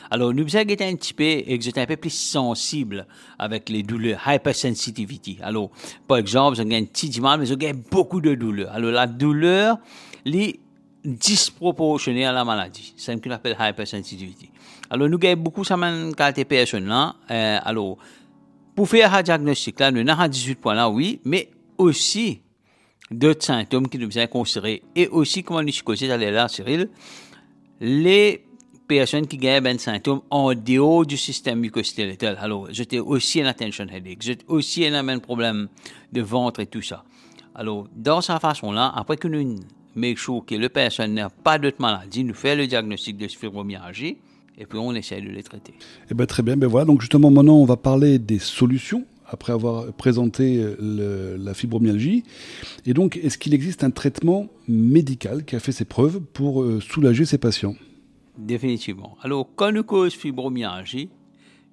Alors, 0.09 0.33
nous 0.33 0.55
avons 0.55 0.69
été 0.69 0.85
un 0.85 0.95
petit 0.95 1.13
peu, 1.13 1.23
et 1.23 1.59
que 1.59 1.79
un 1.79 1.85
peu 1.85 1.97
plus 1.97 2.13
sensible 2.13 3.05
avec 3.37 3.69
les 3.69 3.83
douleurs, 3.83 4.21
hypersensitivity. 4.25 5.39
Alors, 5.41 5.69
par 6.07 6.17
exemple, 6.17 6.59
avez 6.59 6.77
un 6.77 6.85
petit 6.85 7.19
mal, 7.19 7.39
mais 7.39 7.51
avez 7.51 7.73
beaucoup 7.73 8.21
de 8.21 8.35
douleurs. 8.35 8.71
Alors, 8.71 8.91
la 8.91 9.07
douleur, 9.07 9.77
les 10.25 10.59
disproportionné 11.03 12.25
à 12.25 12.31
la 12.31 12.45
maladie. 12.45 12.93
C'est 12.95 13.13
ce 13.13 13.19
qu'on 13.19 13.31
appelle 13.31 13.57
hypersensitivity. 13.59 14.49
Alors, 14.89 15.09
nous 15.09 15.19
avons 15.21 15.41
beaucoup 15.41 15.63
de 15.63 16.13
qualité 16.13 16.45
personne 16.45 16.87
là. 16.87 17.15
Euh, 17.29 17.59
alors, 17.63 17.97
pour 18.75 18.87
faire 18.87 19.13
un 19.13 19.21
diagnostic 19.21 19.79
là, 19.79 19.91
nous 19.91 20.09
avons 20.09 20.27
18 20.27 20.55
points 20.55 20.75
là, 20.75 20.89
oui, 20.89 21.19
mais 21.25 21.49
aussi 21.77 22.41
d'autres 23.11 23.43
symptômes 23.45 23.87
qui 23.87 23.97
nous 23.97 24.11
sont 24.11 24.27
considérés. 24.27 24.81
Et 24.95 25.07
aussi, 25.07 25.43
comme 25.43 25.57
on 25.57 25.63
dit, 25.63 25.81
c'est 25.95 26.07
là, 26.07 26.47
Cyril, 26.47 26.89
les 27.83 28.45
personnes 28.87 29.27
qui 29.27 29.35
ont 29.35 29.61
des 29.61 29.77
symptômes 29.77 30.21
en 30.29 30.53
dehors 30.53 31.05
du 31.05 31.17
système 31.17 31.59
mucosquelettal. 31.59 32.37
Alors, 32.39 32.67
j'étais 32.71 32.99
aussi 32.99 33.41
un 33.41 33.45
attention 33.45 33.85
headache, 33.87 34.21
j'étais 34.21 34.45
aussi 34.47 34.85
un 34.85 35.19
problème 35.19 35.67
de 36.13 36.21
ventre 36.21 36.61
et 36.61 36.65
tout 36.65 36.81
ça. 36.81 37.03
Alors, 37.53 37.87
dans 37.93 38.21
sa 38.21 38.39
façon-là, 38.39 38.93
après 38.95 39.17
que 39.17 39.27
nous 39.27 39.59
make 39.95 40.17
sure 40.17 40.45
que 40.45 40.55
le 40.55 40.69
personne 40.69 41.13
n'a 41.15 41.29
pas 41.29 41.59
d'autre 41.59 41.81
maladie, 41.81 42.23
nous 42.23 42.33
fait 42.33 42.55
le 42.55 42.67
diagnostic 42.67 43.17
de 43.17 43.27
fibromyalgie 43.27 44.17
et 44.57 44.65
puis 44.65 44.79
on 44.79 44.93
essaie 44.95 45.19
de 45.19 45.29
les 45.29 45.43
traiter. 45.43 45.73
Eh 46.09 46.13
bien, 46.13 46.25
très 46.25 46.41
bien. 46.41 46.55
Ben 46.55 46.67
voilà, 46.67 46.85
donc 46.85 47.01
justement, 47.01 47.29
maintenant, 47.31 47.57
on 47.57 47.65
va 47.65 47.75
parler 47.75 48.17
des 48.17 48.39
solutions 48.39 49.03
après 49.33 49.51
avoir 49.51 49.91
présenté 49.93 50.63
la 50.79 51.53
fibromyalgie. 51.53 52.23
Et 52.85 52.93
donc, 52.93 53.17
est-ce 53.17 53.37
qu'il 53.37 53.53
existe 53.53 53.83
un 53.83 53.91
traitement 53.91 54.47
médical 54.67 55.43
qui 55.43 55.55
a 55.55 55.59
fait 55.59 55.71
ses 55.71 55.85
preuves 55.85 56.21
pour 56.21 56.63
euh, 56.63 56.79
soulager 56.79 57.25
ces 57.25 57.37
patients? 57.37 57.75
Définitivement. 58.37 59.17
Alors, 59.21 59.49
quand 59.55 59.71
nous 59.71 59.83
cause 59.83 60.13
fibromyalgie, 60.13 61.09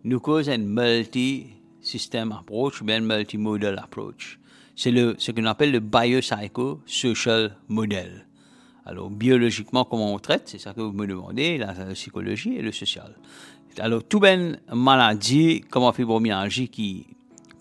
nous 0.05 0.21
cause 0.21 0.49
un 0.49 0.59
multi-system 0.59 2.33
approach 2.33 2.83
bien 2.83 3.01
multimodal 3.01 3.79
approach 3.79 4.41
c'est 4.81 4.93
ce 5.19 5.31
qu'on 5.31 5.45
appelle 5.45 5.73
le 5.73 5.81
biopsychosocial 5.81 7.55
model. 7.69 8.27
Alors, 8.87 9.11
biologiquement, 9.11 9.85
comment 9.85 10.15
on 10.15 10.19
traite, 10.19 10.45
c'est 10.47 10.59
ça 10.59 10.73
que 10.73 10.81
vous 10.81 10.93
me 10.93 11.07
demandez, 11.07 11.59
la, 11.59 11.75
psychologie 11.93 12.57
et 12.57 12.63
le 12.63 12.73
social. 12.73 13.15
Alors, 13.79 14.03
toute 14.03 14.25
une 14.25 14.59
maladie 14.73 15.61
comme 15.69 15.83
la 15.83 15.93
fibromyalgie 15.93 16.69
qui 16.69 17.07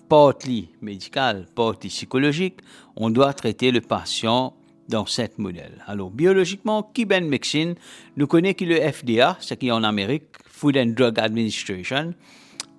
partly 0.09 0.69
médicale, 0.81 1.45
partly 1.55 1.89
psychologique, 1.89 2.59
on 2.95 3.11
doit 3.11 3.33
traiter 3.33 3.71
le 3.71 3.79
patient 3.79 4.53
dans 4.89 5.05
cet 5.05 5.37
modèle. 5.37 5.83
Alors, 5.85 6.09
biologiquement, 6.09 6.81
qui 6.81 7.05
ben 7.05 7.25
médecine, 7.25 7.75
nous 8.17 8.25
connaissons 8.25 8.65
le 8.65 8.91
FDA, 8.91 9.37
ce 9.39 9.53
qui 9.53 9.67
est 9.67 9.71
en 9.71 9.83
Amérique, 9.83 10.25
Food 10.45 10.77
and 10.77 10.93
Drug 10.97 11.19
Administration, 11.19 12.13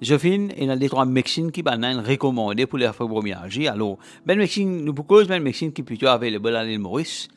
je 0.02 0.16
finis, 0.16 0.52
il 0.58 0.70
a 0.70 0.76
des 0.76 0.88
trois 0.88 1.04
médecines 1.04 1.52
qui 1.52 1.62
sont 1.62 2.02
recommandées 2.02 2.66
pour 2.66 2.78
la 2.78 2.92
fibromyalgie. 2.92 3.68
Alors, 3.68 3.98
ben 4.24 4.36
médecine, 4.36 4.84
nous 4.84 4.94
proposons 4.94 5.28
ben 5.28 5.42
médecine 5.42 5.72
qui 5.72 5.82
est 5.82 5.84
plutôt 5.84 6.08
available 6.08 6.56
à 6.56 6.64
l'île 6.64 6.78
Maurice. 6.78 7.28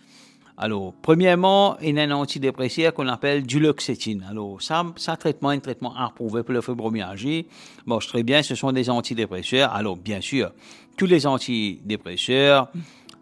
Alors, 0.58 0.94
premièrement, 1.02 1.78
il 1.82 1.96
y 1.96 2.00
a 2.00 2.04
un 2.04 2.12
antidépresseur 2.12 2.94
qu'on 2.94 3.08
appelle 3.08 3.44
duloxétine. 3.44 4.24
Alors, 4.30 4.62
ça, 4.62 4.86
ça 4.98 5.18
traitement, 5.18 5.50
un 5.50 5.60
traitement 5.60 5.96
approuvé 5.96 6.44
pour 6.44 6.54
la 6.54 6.62
fibromyalgie. 6.62 7.48
Marche 7.88 8.08
très 8.08 8.22
bien, 8.22 8.44
ce 8.44 8.54
sont 8.54 8.72
des 8.72 8.90
antidépresseurs. 8.90 9.74
Alors, 9.74 9.98
bien 9.98 10.22
sûr, 10.22 10.52
tous 10.96 11.08
les 11.08 11.26
antidépresseurs 11.26 12.70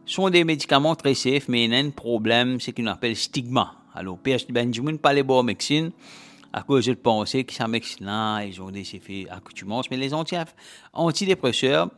sont 0.05 0.29
des 0.29 0.43
médicaments 0.43 0.95
très 0.95 1.13
safe, 1.13 1.47
mais 1.47 1.65
il 1.65 1.71
y 1.71 1.75
a 1.75 1.79
un 1.79 1.89
problème, 1.89 2.59
c'est 2.59 2.73
qu'on 2.73 2.87
appelle 2.87 3.15
stigma. 3.15 3.75
Alors, 3.93 4.17
PhD 4.17 4.51
Benjamin, 4.51 4.97
pas 4.97 5.13
les 5.13 5.23
bonnes 5.23 5.45
médecines 5.45 5.91
à 6.53 6.63
cause 6.63 6.85
de 6.85 6.93
penser 6.93 7.45
que 7.45 7.53
ça 7.53 7.65
là, 8.01 8.43
ils 8.43 8.61
ont 8.61 8.71
des 8.71 8.81
effets 8.95 9.25
accoutumance. 9.29 9.89
Mais 9.89 9.95
les 9.95 10.13
antidépresseurs 10.93 11.89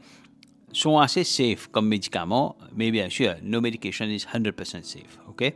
sont 0.73 0.97
assez 0.99 1.23
safe 1.23 1.67
comme 1.71 1.87
médicaments, 1.87 2.57
mais 2.75 2.91
bien 2.91 3.09
sûr, 3.09 3.35
no 3.43 3.61
medication 3.61 4.05
is 4.05 4.25
100% 4.33 4.83
safe, 4.83 5.19
ok? 5.29 5.53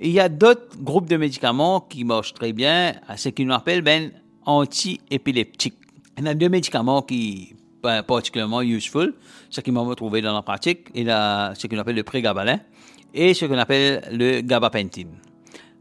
il 0.00 0.10
y 0.10 0.20
a 0.20 0.28
d'autres 0.28 0.76
groupes 0.80 1.08
de 1.08 1.16
médicaments 1.16 1.80
qui 1.80 2.04
marchent 2.04 2.34
très 2.34 2.52
bien, 2.52 2.94
ce 3.16 3.28
qu'on 3.30 3.50
appelle 3.50 3.82
ben 3.82 4.12
anti-épileptiques. 4.44 5.74
Il 6.16 6.24
y 6.24 6.28
a 6.28 6.34
deux 6.34 6.48
médicaments 6.48 7.02
qui 7.02 7.54
sont 7.84 8.02
particulièrement 8.06 8.62
useful, 8.62 9.14
ce 9.50 9.60
qui 9.60 9.70
m'a 9.70 9.84
trouvé 9.94 10.20
dans 10.20 10.34
la 10.34 10.42
pratique, 10.42 10.88
il 10.94 11.06
y 11.06 11.10
a 11.10 11.54
ce 11.54 11.66
qu'on 11.66 11.78
appelle 11.78 11.96
le 11.96 12.02
prégabalin 12.02 12.60
et 13.12 13.34
ce 13.34 13.46
qu'on 13.46 13.58
appelle 13.58 14.02
le 14.12 14.40
gabapentine. 14.40 15.16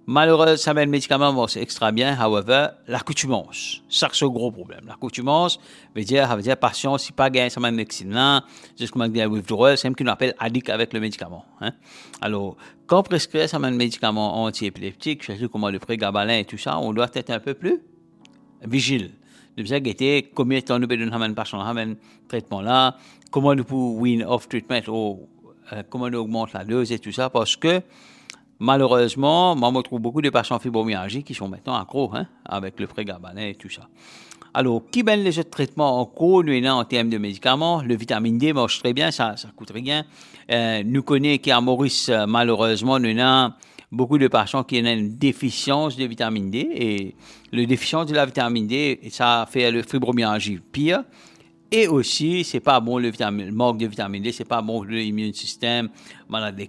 Malheureusement, 0.10 0.56
ça 0.56 0.74
le 0.74 0.86
médicament, 0.86 1.48
c'est 1.48 1.62
extra 1.62 1.92
bien. 1.92 2.18
However, 2.18 2.68
l'accoutumance, 2.88 3.84
ça 3.90 4.08
c'est 4.14 4.24
un 4.24 4.30
gros 4.30 4.52
problème. 4.52 4.86
L'accoutumance 4.88 5.60
veut 5.94 6.06
dire, 6.06 6.34
veut 6.34 6.42
dire, 6.42 6.56
patient, 6.56 6.98
si 6.98 7.12
pas 7.12 7.30
gain, 7.30 7.50
ça 7.50 7.60
met 7.60 7.72
médecine 7.72 8.14
là, 8.14 8.46
jusqu'à 8.80 9.02
un 9.02 9.28
withdrawal, 9.28 9.78
c'est 9.78 9.90
ce 9.90 9.94
qu'on 9.94 10.08
appelle 10.08 10.34
addict 10.40 10.70
avec 10.70 10.94
le 10.94 11.02
médicament, 11.02 11.44
hein. 11.60 11.74
Alors, 12.22 12.56
quand 12.86 13.04
prescrit 13.04 13.50
ça 13.50 13.58
un 13.58 13.72
médicament 13.72 14.44
anti-épileptique, 14.46 15.26
je 15.26 15.34
sais 15.34 15.48
comment 15.52 15.70
le 15.70 15.80
prégabalin 15.80 16.38
et 16.38 16.46
tout 16.46 16.58
ça, 16.58 16.80
on 16.80 16.94
doit 16.94 17.10
être 17.14 17.30
un 17.32 17.42
peu 17.42 17.54
plus 17.54 17.82
vigile. 18.66 19.12
De 19.58 19.64
bien 19.64 19.80
guetter 19.82 20.32
combien 20.34 20.60
de 20.60 20.64
temps 20.64 20.80
nous 20.80 20.88
besoin 20.88 21.22
un 21.22 21.34
patient 21.34 21.60
un 21.60 21.96
traitement 22.30 22.62
là, 22.62 22.96
comment 23.30 23.54
nous 23.56 23.66
pouvons 23.66 24.00
win 24.00 24.24
off 24.24 24.48
treatment 24.48 24.88
ou 24.88 25.28
euh, 25.74 25.84
comment 25.90 26.10
nous 26.10 26.20
augmente 26.20 26.54
la 26.54 26.64
dose 26.64 26.94
et 26.94 27.00
tout 27.00 27.12
ça, 27.12 27.30
parce 27.30 27.58
que 27.58 27.82
malheureusement, 28.60 29.56
moi, 29.56 29.72
je 29.76 29.82
trouve 29.82 30.02
beaucoup 30.02 30.22
de 30.22 30.30
patients 30.30 30.60
fibromyalgie 30.60 31.24
qui 31.24 31.34
sont 31.34 31.48
maintenant 31.48 31.76
accros, 31.76 32.12
hein, 32.14 32.28
avec 32.46 32.80
le 32.80 32.88
prégabalin 32.88 33.48
et 33.48 33.56
tout 33.56 33.70
ça. 33.70 33.88
Alors, 34.54 34.82
qui 34.90 35.04
ben 35.04 35.24
les 35.24 35.38
autres 35.38 35.52
traitements 35.52 36.00
en 36.00 36.06
cours, 36.06 36.44
nous, 36.44 36.66
en 36.66 36.84
termes 36.84 37.10
de 37.10 37.18
médicaments, 37.18 37.82
le 37.84 37.96
vitamine 37.96 38.38
D 38.38 38.54
marche 38.54 38.80
très 38.80 38.94
bien, 38.94 39.12
ça, 39.12 39.38
ça 39.38 39.50
coûte 39.56 39.72
rien. 39.72 40.04
Euh, 40.50 40.82
nous 40.84 41.04
connaissons 41.04 41.42
qu'à 41.42 41.62
Maurice, 41.62 42.10
euh, 42.10 42.26
malheureusement, 42.26 43.00
nous 43.00 43.20
avons 43.20 43.54
beaucoup 43.92 44.18
de 44.18 44.28
patients 44.28 44.64
qui 44.64 44.82
ont 44.82 44.86
une 44.86 45.16
déficience 45.16 45.96
de 45.96 46.06
vitamine 46.06 46.50
D 46.50 46.68
et 46.74 47.16
le 47.52 47.66
déficience 47.66 48.08
de 48.08 48.16
la 48.16 48.26
vitamine 48.26 48.68
D, 48.68 49.00
ça 49.12 49.48
fait 49.50 49.70
le 49.72 49.84
fibromyalgie 49.84 50.60
pire. 50.72 51.04
Et 51.70 51.88
aussi, 51.88 52.44
c'est 52.44 52.62
pas 52.62 52.80
bon 52.80 52.98
le, 52.98 53.12
manque 53.52 53.78
de 53.78 53.88
vitamine 53.88 54.24
D, 54.24 54.32
c'est 54.32 54.46
pas 54.46 54.62
bon 54.62 54.86
pour 54.86 55.36
système, 55.36 55.90
malade 56.30 56.56
de 56.56 56.66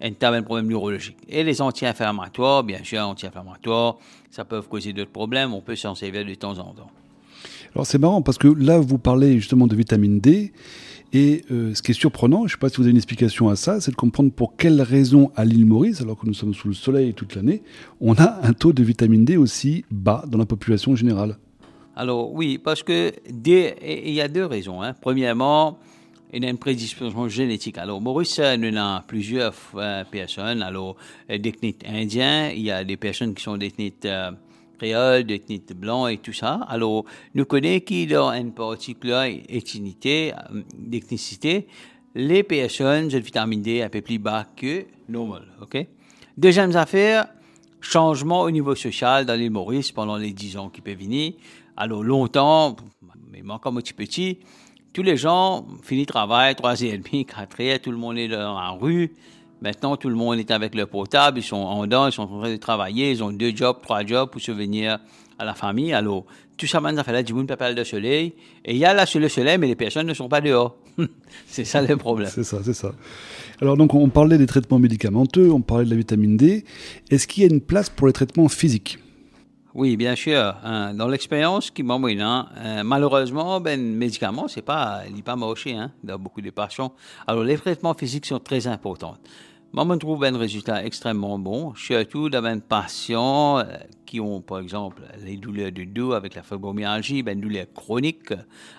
un 0.00 0.12
tel 0.12 0.42
problème 0.44 0.68
neurologique. 0.68 1.16
Et 1.28 1.42
les 1.42 1.60
anti-inflammatoires, 1.60 2.62
bien 2.62 2.82
sûr, 2.84 3.00
anti-inflammatoires, 3.00 3.96
ça 4.30 4.44
peut 4.44 4.62
causer 4.62 4.92
d'autres 4.92 5.10
problèmes, 5.10 5.54
on 5.54 5.60
peut 5.60 5.76
s'en 5.76 5.94
servir 5.94 6.24
de 6.24 6.34
temps 6.34 6.58
en 6.58 6.72
temps. 6.72 6.90
Alors 7.74 7.86
c'est 7.86 7.98
marrant 7.98 8.22
parce 8.22 8.38
que 8.38 8.48
là, 8.48 8.78
vous 8.78 8.98
parlez 8.98 9.34
justement 9.34 9.66
de 9.66 9.76
vitamine 9.76 10.20
D. 10.20 10.52
Et 11.14 11.44
euh, 11.50 11.74
ce 11.74 11.80
qui 11.80 11.92
est 11.92 11.94
surprenant, 11.94 12.40
je 12.40 12.44
ne 12.44 12.48
sais 12.50 12.56
pas 12.58 12.68
si 12.68 12.76
vous 12.76 12.82
avez 12.82 12.90
une 12.90 12.98
explication 12.98 13.48
à 13.48 13.56
ça, 13.56 13.80
c'est 13.80 13.90
de 13.90 13.96
comprendre 13.96 14.30
pour 14.30 14.56
quelles 14.56 14.82
raisons 14.82 15.30
à 15.36 15.46
l'île 15.46 15.64
Maurice, 15.64 16.02
alors 16.02 16.18
que 16.18 16.26
nous 16.26 16.34
sommes 16.34 16.52
sous 16.52 16.68
le 16.68 16.74
soleil 16.74 17.14
toute 17.14 17.34
l'année, 17.34 17.62
on 18.00 18.14
a 18.14 18.46
un 18.46 18.52
taux 18.52 18.74
de 18.74 18.82
vitamine 18.82 19.24
D 19.24 19.38
aussi 19.38 19.86
bas 19.90 20.24
dans 20.28 20.36
la 20.36 20.44
population 20.44 20.94
générale. 20.96 21.38
Alors 21.96 22.32
oui, 22.32 22.58
parce 22.58 22.82
que 22.82 23.12
il 23.26 24.12
y 24.12 24.20
a 24.20 24.28
deux 24.28 24.44
raisons. 24.44 24.82
Hein. 24.82 24.92
Premièrement, 25.00 25.78
une 26.32 26.58
prédisposition 26.58 27.28
génétique. 27.28 27.78
Alors, 27.78 28.00
Maurice, 28.00 28.38
nous 28.38 28.76
avons 28.76 29.02
plusieurs 29.06 29.54
euh, 29.74 30.04
personnes. 30.04 30.62
Alors, 30.62 30.96
d'ethnies 31.28 31.76
indiens, 31.86 32.50
il 32.50 32.62
y 32.62 32.70
a 32.70 32.84
des 32.84 32.96
personnes 32.96 33.34
qui 33.34 33.42
sont 33.42 33.56
d'ethnies 33.56 33.94
euh, 34.04 34.30
créoles, 34.78 35.24
d'ethnies 35.24 35.62
blancs 35.74 36.10
et 36.10 36.18
tout 36.18 36.32
ça. 36.32 36.60
Alors, 36.68 37.04
nous 37.34 37.44
connaissons 37.44 37.84
qu'il 37.84 38.10
y 38.10 38.14
a 38.14 38.38
une 38.38 38.52
particulière 38.52 39.24
ethnicité, 39.48 40.32
euh, 40.32 40.62
d'ethnicité, 40.76 41.66
les 42.14 42.42
personnes 42.42 43.08
de 43.08 43.18
vitamine 43.18 43.62
D 43.62 43.82
un 43.82 43.88
peu 43.88 44.00
plus 44.00 44.18
bas 44.18 44.46
que 44.56 44.84
normal. 45.08 45.46
OK? 45.62 45.86
Deuxième 46.36 46.74
affaire, 46.76 47.28
changement 47.80 48.42
au 48.42 48.50
niveau 48.50 48.74
social 48.74 49.26
dans 49.26 49.34
l'île 49.34 49.50
Maurice 49.50 49.92
pendant 49.92 50.16
les 50.16 50.32
dix 50.32 50.56
ans 50.56 50.68
qui 50.68 50.80
peuvent 50.80 50.98
venir. 50.98 51.32
Alors, 51.76 52.02
longtemps, 52.02 52.76
mais 53.30 53.42
moi, 53.42 53.60
comme 53.62 53.76
petit 53.76 53.92
petit, 53.92 54.38
tous 54.92 55.02
les 55.02 55.16
gens 55.16 55.66
finissent 55.82 56.06
travail, 56.06 56.54
3h30, 56.54 57.26
4h, 57.26 57.80
tout 57.80 57.90
le 57.90 57.96
monde 57.96 58.18
est 58.18 58.28
dans 58.28 58.54
la 58.54 58.70
rue. 58.70 59.12
Maintenant, 59.60 59.96
tout 59.96 60.08
le 60.08 60.14
monde 60.14 60.38
est 60.38 60.50
avec 60.50 60.74
leur 60.74 60.88
portable, 60.88 61.38
ils 61.38 61.42
sont 61.42 61.56
en 61.56 61.82
dedans, 61.82 62.06
ils 62.06 62.12
sont 62.12 62.22
en 62.22 62.40
train 62.40 62.50
de 62.50 62.56
travailler, 62.56 63.10
ils 63.10 63.24
ont 63.24 63.32
deux 63.32 63.54
jobs, 63.54 63.76
trois 63.82 64.04
jobs 64.06 64.30
pour 64.30 64.40
subvenir 64.40 64.98
à 65.38 65.44
la 65.44 65.54
famille. 65.54 65.92
Alors, 65.92 66.24
tout 66.56 66.66
ça, 66.66 66.80
maintenant, 66.80 67.02
fait 67.02 67.12
là, 67.12 67.22
du 67.22 67.32
de 67.32 67.84
soleil. 67.84 68.34
Et 68.64 68.72
il 68.72 68.78
y 68.78 68.84
a 68.84 68.94
là 68.94 69.04
le 69.12 69.28
soleil, 69.28 69.58
mais 69.58 69.66
les 69.66 69.76
personnes 69.76 70.06
ne 70.06 70.14
sont 70.14 70.28
pas 70.28 70.40
dehors. 70.40 70.76
c'est 71.46 71.64
ça 71.64 71.82
le 71.82 71.96
problème. 71.96 72.30
C'est 72.32 72.44
ça, 72.44 72.58
c'est 72.64 72.74
ça. 72.74 72.92
Alors, 73.60 73.76
donc, 73.76 73.94
on 73.94 74.08
parlait 74.08 74.38
des 74.38 74.46
traitements 74.46 74.78
médicamenteux, 74.78 75.50
on 75.50 75.60
parlait 75.60 75.84
de 75.84 75.90
la 75.90 75.96
vitamine 75.96 76.36
D. 76.36 76.64
Est-ce 77.10 77.26
qu'il 77.26 77.44
y 77.44 77.46
a 77.46 77.50
une 77.52 77.60
place 77.60 77.90
pour 77.90 78.06
les 78.06 78.12
traitements 78.12 78.48
physiques? 78.48 78.98
Oui, 79.74 79.96
bien 79.96 80.14
sûr. 80.14 80.56
Hein. 80.64 80.94
dans 80.94 81.08
l'expérience 81.08 81.70
qui 81.70 81.82
m'a 81.82 81.98
euh, 81.98 82.82
malheureusement, 82.84 83.60
ben, 83.60 83.80
médicament, 83.80 84.48
c'est 84.48 84.62
pas, 84.62 85.02
il 85.06 85.14
n'est 85.14 85.22
pas 85.22 85.36
marché, 85.36 85.74
hein, 85.74 85.92
dans 86.02 86.18
beaucoup 86.18 86.40
de 86.40 86.50
patients. 86.50 86.94
Alors, 87.26 87.44
les 87.44 87.58
traitements 87.58 87.94
physiques 87.94 88.26
sont 88.26 88.38
très 88.38 88.66
importants. 88.66 89.18
Moi, 89.74 89.86
je 89.92 89.98
trouve 89.98 90.24
un 90.24 90.38
résultat 90.38 90.82
extrêmement 90.82 91.38
bon, 91.38 91.74
surtout 91.74 92.30
dans 92.30 92.40
les 92.40 92.60
patients 92.60 93.58
euh, 93.58 93.64
qui 94.06 94.18
ont, 94.18 94.40
par 94.40 94.60
exemple, 94.60 95.02
les 95.22 95.36
douleurs 95.36 95.70
du 95.70 95.84
dos 95.84 96.12
avec 96.12 96.34
la 96.34 96.42
fibromyalgie, 96.42 97.22
ben, 97.22 97.38
douleurs 97.38 97.66
chroniques. 97.74 98.32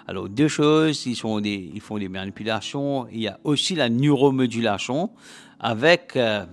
Alors, 0.07 0.27
deux 0.27 0.47
choses, 0.47 1.05
ils, 1.05 1.15
sont 1.15 1.39
des, 1.39 1.69
ils 1.71 1.81
font 1.81 1.99
des 1.99 2.09
manipulations. 2.09 3.07
Il 3.11 3.19
y 3.19 3.27
a 3.27 3.39
aussi 3.43 3.75
la 3.75 3.89
neuromodulation 3.89 5.11
avec 5.59 6.15
euh, 6.15 6.45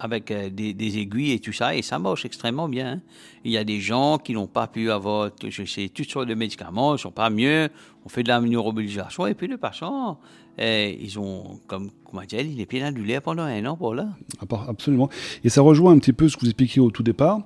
avec 0.00 0.30
euh, 0.30 0.48
des, 0.50 0.98
aiguilles 0.98 1.32
et 1.32 1.38
tout 1.38 1.52
ça, 1.52 1.76
et 1.76 1.82
ça 1.82 1.98
marche 1.98 2.24
extrêmement 2.24 2.68
bien. 2.68 2.94
Hein. 2.94 3.00
Il 3.44 3.52
y 3.52 3.58
a 3.58 3.64
des 3.64 3.80
gens 3.80 4.18
qui 4.18 4.32
n'ont 4.32 4.46
pas 4.46 4.66
pu 4.66 4.90
avoir, 4.90 5.30
je 5.46 5.64
sais, 5.64 5.88
toutes 5.90 6.10
sortes 6.10 6.28
de 6.28 6.34
médicaments, 6.34 6.92
ils 6.92 6.94
ne 6.94 6.98
sont 6.98 7.10
pas 7.10 7.30
mieux, 7.30 7.68
on 8.04 8.08
fait 8.08 8.22
de 8.22 8.28
la 8.28 8.40
neuromobilisation, 8.40 9.26
et 9.26 9.34
puis 9.34 9.46
le 9.46 9.58
patient, 9.58 10.18
euh, 10.58 10.94
ils 10.98 11.18
ont, 11.18 11.60
comme 11.66 11.90
comment 12.04 12.22
dire, 12.22 12.40
est 12.40 12.66
plein 12.66 12.90
douleur 12.92 13.20
pendant 13.20 13.42
un 13.42 13.64
an 13.66 13.76
pour 13.76 13.94
là. 13.94 14.08
Absolument. 14.68 15.10
Et 15.44 15.50
ça 15.50 15.60
rejoint 15.60 15.92
un 15.92 15.98
petit 15.98 16.14
peu 16.14 16.28
ce 16.28 16.36
que 16.36 16.40
vous 16.40 16.48
expliquiez 16.48 16.80
au 16.80 16.90
tout 16.90 17.02
départ 17.02 17.42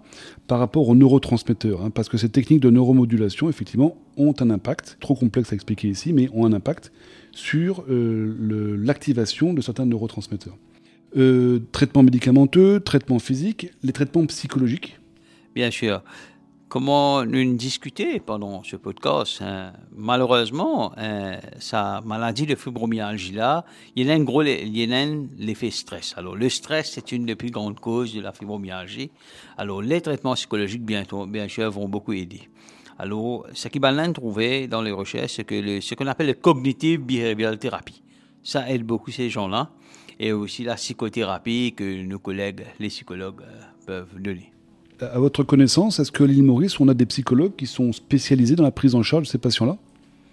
par 0.46 0.60
rapport 0.60 0.88
aux 0.88 0.94
neurotransmetteurs, 0.94 1.82
hein, 1.82 1.90
parce 1.90 2.08
que 2.08 2.16
ces 2.16 2.28
techniques 2.28 2.60
de 2.60 2.70
neuromodulation, 2.70 3.48
effectivement, 3.48 3.96
ont 4.16 4.34
un 4.40 4.50
impact, 4.50 4.98
trop 5.00 5.16
complexe 5.16 5.52
à 5.52 5.56
expliquer 5.56 5.88
ici, 5.88 6.12
mais 6.12 6.28
ont 6.32 6.46
un 6.46 6.52
impact 6.52 6.92
sur 7.32 7.84
l'activation 7.88 9.54
de 9.54 9.60
certains 9.60 9.86
neurotransmetteurs. 9.86 10.56
Euh, 11.16 11.60
traitement 11.70 12.02
médicamenteux, 12.02 12.80
traitement 12.80 13.20
physique, 13.20 13.68
les 13.84 13.92
traitements 13.92 14.26
psychologiques 14.26 14.98
Bien 15.54 15.70
sûr. 15.70 16.02
Comment 16.68 17.24
nous 17.24 17.54
discuter 17.54 18.18
pendant 18.18 18.64
ce 18.64 18.74
podcast 18.74 19.40
hein? 19.40 19.74
Malheureusement, 19.96 20.92
hein, 20.96 21.36
sa 21.60 22.00
maladie 22.04 22.46
de 22.46 22.56
fibromyalgie-là, 22.56 23.64
il 23.94 24.08
y 24.08 24.10
a 24.10 24.14
un 24.14 24.24
gros 24.24 24.42
il 24.42 25.28
l'effet 25.38 25.70
stress. 25.70 26.14
Alors, 26.16 26.34
le 26.34 26.48
stress, 26.48 26.90
c'est 26.90 27.12
une 27.12 27.26
des 27.26 27.36
plus 27.36 27.52
grandes 27.52 27.78
causes 27.78 28.12
de 28.12 28.20
la 28.20 28.32
fibromyalgie. 28.32 29.12
Alors, 29.56 29.82
les 29.82 30.00
traitements 30.00 30.34
psychologiques, 30.34 30.84
bientôt, 30.84 31.26
bien 31.26 31.46
sûr, 31.46 31.70
vont 31.70 31.88
beaucoup 31.88 32.12
aider. 32.12 32.48
Alors, 32.98 33.46
ce 33.52 33.68
qui 33.68 33.78
va 33.78 34.08
trouvé 34.08 34.66
dans 34.66 34.82
les 34.82 34.90
recherches, 34.90 35.34
c'est 35.34 35.44
que 35.44 35.80
ce 35.80 35.94
qu'on 35.94 36.08
appelle 36.08 36.26
le 36.26 36.34
cognitive 36.34 37.02
behavioral 37.02 37.56
therapy. 37.56 38.02
Ça 38.42 38.68
aide 38.68 38.82
beaucoup 38.82 39.12
ces 39.12 39.30
gens-là 39.30 39.70
et 40.18 40.32
aussi 40.32 40.64
la 40.64 40.74
psychothérapie 40.74 41.74
que 41.76 42.02
nos 42.02 42.18
collègues, 42.18 42.64
les 42.78 42.88
psychologues, 42.88 43.42
euh, 43.42 43.60
peuvent 43.86 44.20
donner. 44.20 44.52
À 45.00 45.18
votre 45.18 45.42
connaissance, 45.42 45.98
est-ce 45.98 46.12
que 46.12 46.24
l'île 46.24 46.44
Maurice, 46.44 46.78
on 46.80 46.88
a 46.88 46.94
des 46.94 47.06
psychologues 47.06 47.56
qui 47.56 47.66
sont 47.66 47.92
spécialisés 47.92 48.56
dans 48.56 48.62
la 48.62 48.70
prise 48.70 48.94
en 48.94 49.02
charge 49.02 49.24
de 49.24 49.28
ces 49.28 49.38
patients-là? 49.38 49.76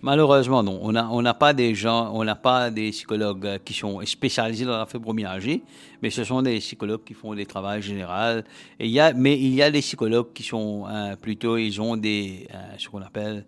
Malheureusement, 0.04 0.63
non. 0.63 0.80
On 0.82 0.91
n'a 0.91 1.08
on 1.12 1.24
pas 1.36 1.54
des 1.54 1.76
gens, 1.76 2.12
on 2.13 2.24
n'a 2.24 2.36
pas 2.36 2.72
des 2.72 2.89
psychologues 2.89 3.60
qui 3.63 3.74
sont 3.74 4.04
spécialisés 4.06 4.65
dans 4.65 4.78
la 4.78 4.88
fibromyalgie, 4.88 5.62
mais 6.02 6.10
ce 6.10 6.24
sont 6.24 6.41
des 6.41 6.58
psychologues 6.58 7.04
qui 7.06 7.13
font 7.13 7.36
des 7.36 7.46
travaux 7.46 7.80
généraux. 7.80 8.39
Et 8.80 8.88
il 8.88 8.91
y 8.91 9.00
a, 9.00 9.13
mais 9.13 9.38
il 9.38 9.54
y 9.54 9.62
a 9.62 9.70
des 9.70 9.82
psychologues 9.82 10.34
qui 10.34 10.41
sont 10.41 10.86
euh, 10.89 11.15
plutôt, 11.15 11.58
ils 11.58 11.80
ont 11.80 11.98
des, 11.98 12.48
euh, 12.54 12.58
ce 12.80 12.89
qu'on 12.89 13.02
appelle 13.02 13.46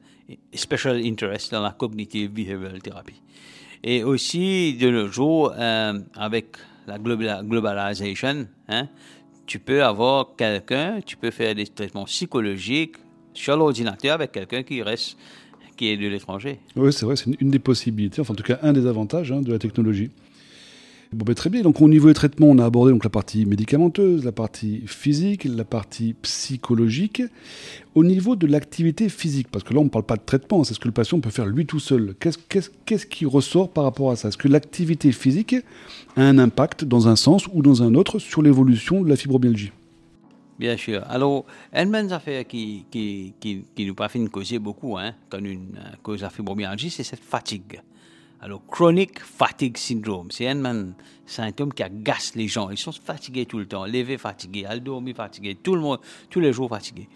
special 0.53 0.97
interest 1.03 1.51
dans 1.51 1.61
la 1.61 1.71
cognitive 1.71 2.31
behavioral 2.31 2.81
therapy. 2.81 3.15
Et 3.83 4.03
aussi, 4.03 4.75
de 4.75 4.89
nos 4.89 5.07
jours, 5.07 5.53
euh, 5.57 5.99
avec 6.15 6.55
la 6.87 6.97
globalisation, 6.97 8.47
hein, 8.69 8.87
tu 9.45 9.59
peux 9.59 9.83
avoir 9.83 10.35
quelqu'un, 10.37 10.99
tu 11.05 11.17
peux 11.17 11.31
faire 11.31 11.53
des 11.53 11.67
traitements 11.67 12.05
psychologiques 12.05 12.95
sur 13.33 13.57
l'ordinateur 13.57 14.13
avec 14.13 14.31
quelqu'un 14.31 14.63
qui 14.63 14.81
reste, 14.81 15.17
qui 15.75 15.87
est 15.87 15.97
de 15.97 16.07
l'étranger. 16.07 16.59
Oui, 16.75 16.93
c'est 16.93 17.05
vrai, 17.05 17.17
c'est 17.17 17.29
une 17.41 17.49
des 17.49 17.59
possibilités, 17.59 18.21
enfin 18.21 18.33
en 18.33 18.37
tout 18.37 18.43
cas 18.43 18.59
un 18.61 18.71
des 18.71 18.87
avantages 18.87 19.31
hein, 19.31 19.41
de 19.41 19.51
la 19.51 19.59
technologie. 19.59 20.11
Bon, 21.13 21.25
ben, 21.25 21.35
très 21.35 21.49
bien. 21.49 21.61
Donc, 21.61 21.79
au 21.79 21.87
niveau 21.87 22.07
des 22.07 22.13
traitements, 22.13 22.47
on 22.47 22.57
a 22.57 22.65
abordé 22.65 22.91
donc, 22.91 23.03
la 23.03 23.09
partie 23.09 23.45
médicamenteuse, 23.45 24.25
la 24.25 24.31
partie 24.31 24.81
physique, 24.87 25.43
la 25.45 25.63
partie 25.63 26.13
psychologique. 26.21 27.21
Au 27.93 28.03
niveau 28.03 28.35
de 28.35 28.47
l'activité 28.47 29.09
physique, 29.09 29.47
parce 29.51 29.63
que 29.63 29.73
là, 29.73 29.79
on 29.81 29.83
ne 29.83 29.89
parle 29.89 30.05
pas 30.05 30.15
de 30.15 30.23
traitement, 30.25 30.63
c'est 30.63 30.73
ce 30.73 30.79
que 30.79 30.87
le 30.87 30.93
patient 30.93 31.19
peut 31.19 31.29
faire 31.29 31.45
lui 31.45 31.67
tout 31.67 31.79
seul. 31.79 32.15
Qu'est-ce 32.19 33.05
qui 33.05 33.25
ressort 33.25 33.69
par 33.69 33.83
rapport 33.83 34.09
à 34.09 34.15
ça? 34.15 34.29
Est-ce 34.29 34.37
que 34.37 34.47
l'activité 34.47 35.11
physique 35.11 35.55
a 36.15 36.21
un 36.21 36.39
impact 36.39 36.83
dans 36.83 37.07
un 37.07 37.15
sens 37.15 37.47
ou 37.53 37.61
dans 37.61 37.83
un 37.83 37.93
autre 37.93 38.17
sur 38.17 38.41
l'évolution 38.41 39.03
de 39.03 39.09
la 39.09 39.15
fibromyalgie? 39.15 39.71
Bien 40.57 40.77
sûr. 40.77 41.03
Alors, 41.09 41.45
une 41.73 41.93
affaire 42.11 42.47
qui, 42.47 42.85
qui, 42.89 43.33
qui, 43.39 43.63
qui 43.75 43.85
nous 43.85 44.29
causer 44.29 44.57
beaucoup, 44.57 44.97
hein, 44.97 45.13
comme 45.29 45.45
une 45.45 45.79
cause 46.01 46.19
de 46.19 46.23
la 46.23 46.29
fibromyalgie, 46.29 46.89
c'est 46.89 47.03
cette 47.03 47.23
fatigue. 47.23 47.81
Alors, 48.43 48.61
chronic 48.67 49.21
fatigue 49.21 49.77
syndrome, 49.77 50.27
c'est 50.29 50.49
un 50.49 50.93
symptôme 51.25 51.73
qui 51.73 51.81
agace 51.81 52.35
les 52.35 52.49
gens. 52.49 52.69
Ils 52.69 52.77
sont 52.77 52.91
fatigués 52.91 53.45
tout 53.45 53.57
le 53.57 53.65
temps, 53.65 53.85
levés 53.85 54.17
fatigués, 54.17 54.65
à 54.65 54.77
dormir 54.77 55.15
fatigués, 55.15 55.55
tout 55.55 55.75
le 55.75 55.79
monde, 55.79 55.99
tous 56.29 56.41
les 56.41 56.51
jours 56.51 56.67
fatigués. 56.67 57.07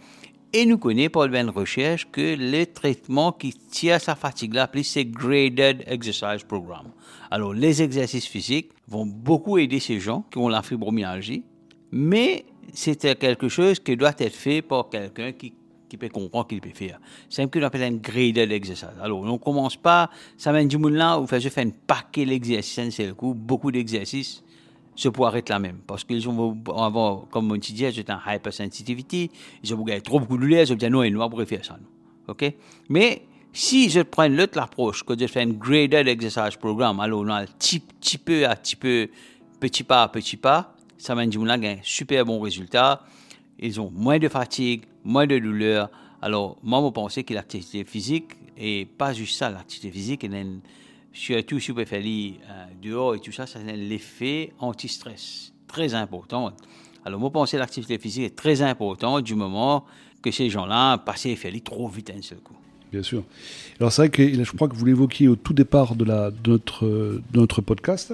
Et 0.53 0.65
nous 0.65 0.77
connaissons 0.77 1.09
par 1.09 1.25
une 1.25 1.49
recherche 1.49 2.07
que 2.09 2.35
les 2.35 2.65
traitements 2.67 3.33
qui 3.33 3.51
tirent 3.51 3.99
sa 3.99 4.15
fatigue-là, 4.15 4.71
c'est 4.83 5.03
Graded 5.03 5.83
Exercise 5.85 6.45
Program. 6.47 6.85
Alors, 7.29 7.53
les 7.53 7.81
exercices 7.81 8.27
physiques 8.27 8.71
vont 8.87 9.05
beaucoup 9.05 9.57
aider 9.57 9.81
ces 9.81 9.99
gens 9.99 10.23
qui 10.31 10.37
ont 10.37 10.47
la 10.47 10.61
fibromyalgie, 10.61 11.43
mais 11.91 12.45
c'est 12.71 13.19
quelque 13.19 13.49
chose 13.49 13.81
qui 13.81 13.97
doit 13.97 14.15
être 14.17 14.33
fait 14.33 14.61
par 14.61 14.87
quelqu'un 14.87 15.33
qui 15.33 15.51
qui 15.89 15.97
peut 15.97 16.09
comprendre 16.09 16.47
qu'il 16.47 16.61
peut 16.61 16.69
faire. 16.73 16.99
C'est 17.29 17.41
un 17.41 17.47
peu 17.47 17.63
appelle 17.63 17.83
un 17.83 17.95
graded 17.95 18.51
exercice. 18.51 18.87
Alors, 19.01 19.21
on 19.21 19.37
commence 19.37 19.75
pas, 19.75 20.09
ça 20.37 20.51
mène 20.51 20.67
du 20.67 20.77
monde 20.77 20.93
là, 20.93 21.21
je 21.31 21.49
fais 21.49 21.61
un 21.61 21.69
paquet 21.69 22.25
d'exercices, 22.25 22.95
c'est 22.95 23.07
le 23.07 23.13
coup, 23.13 23.33
beaucoup 23.33 23.71
d'exercices, 23.71 24.43
je 24.95 25.09
pourrais 25.09 25.29
arrêter 25.29 25.53
la 25.53 25.59
même. 25.59 25.79
Parce 25.85 26.03
qu'ils 26.03 26.27
ont 26.27 26.57
avoir, 26.75 27.27
comme 27.29 27.51
on 27.51 27.55
dit, 27.55 27.75
j'ai 27.91 28.05
un 28.07 28.33
hypersensitivity, 28.33 29.31
ils 29.63 29.73
ont 29.73 29.83
gagné 29.83 30.01
trop 30.01 30.19
beaucoup 30.19 30.37
de 30.37 30.45
lait, 30.45 30.65
je 30.65 30.73
dis 30.73 30.89
non, 30.89 31.03
ils 31.03 31.13
ne 31.13 31.19
pas 31.19 31.45
faire 31.45 31.63
ça. 31.63 31.77
OK? 32.27 32.53
Mais 32.89 33.23
si 33.53 33.89
je 33.89 34.01
prends 34.01 34.27
l'autre 34.27 34.59
approche, 34.59 35.03
que 35.03 35.17
je 35.17 35.27
fais 35.27 35.41
un 35.41 35.49
graded 35.49 36.07
exercise 36.07 36.57
programme, 36.57 36.99
alors 36.99 37.21
on 37.21 37.29
a 37.29 37.45
petit, 37.45 37.79
petit 37.79 38.17
peu 38.17 38.45
à 38.45 38.55
petit 38.55 38.75
peu, 38.75 39.07
petit 39.59 39.83
pas 39.83 40.03
à 40.03 40.07
petit 40.09 40.37
pas, 40.37 40.75
ça 40.97 41.15
m'a 41.15 41.25
dit 41.25 41.37
un 41.37 41.77
super 41.83 42.25
bon 42.25 42.39
résultat. 42.39 43.03
Ils 43.59 43.79
ont 43.81 43.91
moins 43.91 44.19
de 44.19 44.27
fatigue, 44.27 44.83
moins 45.03 45.25
de 45.27 45.37
douleur. 45.39 45.89
Alors, 46.21 46.57
moi, 46.63 46.81
je 46.85 46.91
pense 46.91 47.15
que 47.15 47.33
l'activité 47.33 47.83
physique, 47.83 48.31
et 48.57 48.85
pas 48.85 49.13
juste 49.13 49.37
ça, 49.37 49.49
l'activité 49.49 49.91
physique, 49.91 50.27
surtout 51.13 51.59
si 51.59 51.71
vous 51.71 51.85
faire 51.85 52.03
euh, 52.03 52.65
dehors 52.81 53.15
et 53.15 53.19
tout 53.19 53.31
ça, 53.31 53.47
ça 53.47 53.59
a 53.59 53.71
l'effet 53.71 54.53
anti-stress, 54.59 55.53
très 55.67 55.93
important. 55.93 56.53
Alors, 57.05 57.19
moi, 57.19 57.29
je 57.29 57.33
pense 57.33 57.51
que 57.51 57.57
l'activité 57.57 57.97
physique 57.97 58.25
est 58.25 58.35
très 58.35 58.61
importante 58.61 59.23
du 59.23 59.35
moment 59.35 59.85
que 60.21 60.31
ces 60.31 60.49
gens-là 60.49 60.97
passent 60.99 61.27
faire 61.35 61.53
trop 61.63 61.87
vite 61.87 62.07
d'un 62.07 62.21
seul 62.21 62.39
coup. 62.39 62.55
Bien 62.91 63.03
sûr. 63.03 63.23
Alors 63.79 63.91
c'est 63.91 64.03
vrai 64.03 64.09
que 64.09 64.43
je 64.43 64.51
crois 64.53 64.69
que 64.69 64.75
vous 64.75 64.85
l'évoquiez 64.85 65.27
au 65.27 65.35
tout 65.35 65.53
départ 65.53 65.95
de, 65.95 66.05
notre, 66.05 67.61
podcast, 67.61 68.13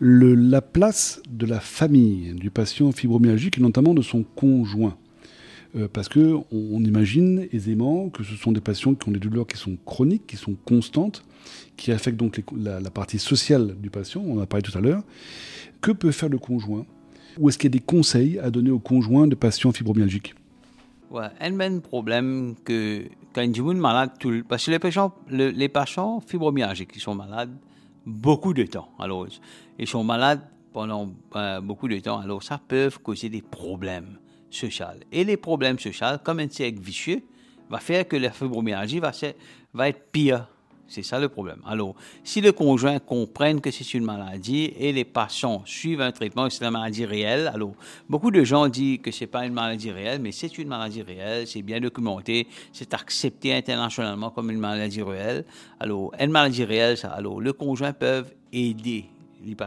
la 0.00 0.62
place 0.62 1.20
de 1.28 1.46
la 1.46 1.60
famille 1.60 2.32
du 2.34 2.50
patient 2.50 2.92
fibromyalgique 2.92 3.58
et 3.58 3.60
notamment 3.60 3.94
de 3.94 4.02
son 4.02 4.22
conjoint. 4.22 4.96
Euh, 5.76 5.86
parce 5.92 6.08
que 6.08 6.34
on, 6.50 6.82
imagine 6.82 7.46
aisément 7.52 8.08
que 8.08 8.24
ce 8.24 8.34
sont 8.34 8.50
des 8.50 8.60
patients 8.60 8.94
qui 8.94 9.08
ont 9.08 9.12
des 9.12 9.20
douleurs 9.20 9.46
qui 9.46 9.56
sont 9.56 9.76
chroniques, 9.84 10.26
qui 10.26 10.36
sont 10.36 10.56
constantes, 10.64 11.22
qui 11.76 11.92
affectent 11.92 12.18
donc 12.18 12.42
la, 12.56 12.80
la, 12.80 12.90
partie 12.90 13.20
sociale 13.20 13.76
du 13.80 13.88
patient, 13.88 14.20
on 14.26 14.38
en 14.38 14.42
a 14.42 14.46
parlé 14.46 14.62
tout 14.62 14.76
à 14.76 14.80
l'heure. 14.80 15.04
Que 15.80 15.92
peut 15.92 16.10
faire 16.10 16.28
le 16.28 16.38
conjoint? 16.38 16.86
Ou 17.38 17.48
est-ce 17.48 17.58
qu'il 17.58 17.68
y 17.68 17.72
a 17.72 17.78
des 17.78 17.84
conseils 17.84 18.38
à 18.40 18.50
donner 18.50 18.70
au 18.70 18.80
conjoint 18.80 19.28
de 19.28 19.36
patients 19.36 19.70
fibromyalgiques? 19.70 20.34
Ouais, 21.10 21.26
un 21.40 21.80
problème 21.80 22.54
que 22.64 23.04
quand 23.34 23.42
ils 23.42 23.56
sont 23.56 23.74
malade, 23.74 24.12
tout, 24.18 24.44
parce 24.48 24.64
que 24.64 24.70
les 24.70 24.78
patients, 24.78 25.12
les 25.28 25.68
patients 25.68 26.20
fibromyalgiques, 26.20 26.92
ils 26.94 27.00
sont 27.00 27.16
malades 27.16 27.50
beaucoup 28.06 28.54
de 28.54 28.64
temps. 28.64 28.88
Alors, 28.98 29.26
ils 29.78 29.88
sont 29.88 30.04
malades 30.04 30.40
pendant 30.72 31.10
euh, 31.34 31.60
beaucoup 31.60 31.88
de 31.88 31.98
temps. 31.98 32.20
Alors, 32.20 32.42
ça 32.42 32.60
peut 32.66 32.90
causer 33.02 33.28
des 33.28 33.42
problèmes 33.42 34.18
sociaux. 34.50 34.86
Et 35.10 35.24
les 35.24 35.36
problèmes 35.36 35.78
sociaux, 35.80 36.06
comme 36.22 36.38
un 36.38 36.48
cercle 36.48 36.80
vicieux, 36.80 37.22
va 37.68 37.78
faire 37.78 38.06
que 38.06 38.16
la 38.16 38.30
fibromyalgie 38.30 39.00
va, 39.00 39.12
va 39.74 39.88
être 39.88 40.10
pire 40.12 40.46
c'est 40.90 41.04
ça 41.04 41.18
le 41.20 41.28
problème. 41.28 41.62
Alors, 41.64 41.94
si 42.24 42.40
le 42.40 42.52
conjoint 42.52 42.98
comprenne 42.98 43.60
que 43.60 43.70
c'est 43.70 43.94
une 43.94 44.04
maladie 44.04 44.72
et 44.76 44.92
les 44.92 45.04
patients 45.04 45.62
suivent 45.64 46.00
un 46.00 46.10
traitement 46.10 46.50
c'est 46.50 46.64
une 46.64 46.70
maladie 46.70 47.06
réelle, 47.06 47.50
alors 47.54 47.72
beaucoup 48.08 48.30
de 48.30 48.42
gens 48.42 48.68
disent 48.68 48.98
que 48.98 49.10
c'est 49.10 49.28
pas 49.28 49.46
une 49.46 49.54
maladie 49.54 49.92
réelle, 49.92 50.20
mais 50.20 50.32
c'est 50.32 50.58
une 50.58 50.68
maladie 50.68 51.02
réelle, 51.02 51.46
c'est 51.46 51.62
bien 51.62 51.80
documenté, 51.80 52.48
c'est 52.72 52.92
accepté 52.92 53.54
internationalement 53.54 54.30
comme 54.30 54.50
une 54.50 54.58
maladie 54.58 55.02
réelle. 55.02 55.44
Alors, 55.78 56.12
une 56.18 56.30
maladie 56.30 56.64
réelle, 56.64 56.96
ça, 56.96 57.12
alors 57.12 57.40
le 57.40 57.52
conjoint 57.52 57.92
peut 57.92 58.24
aider 58.52 59.06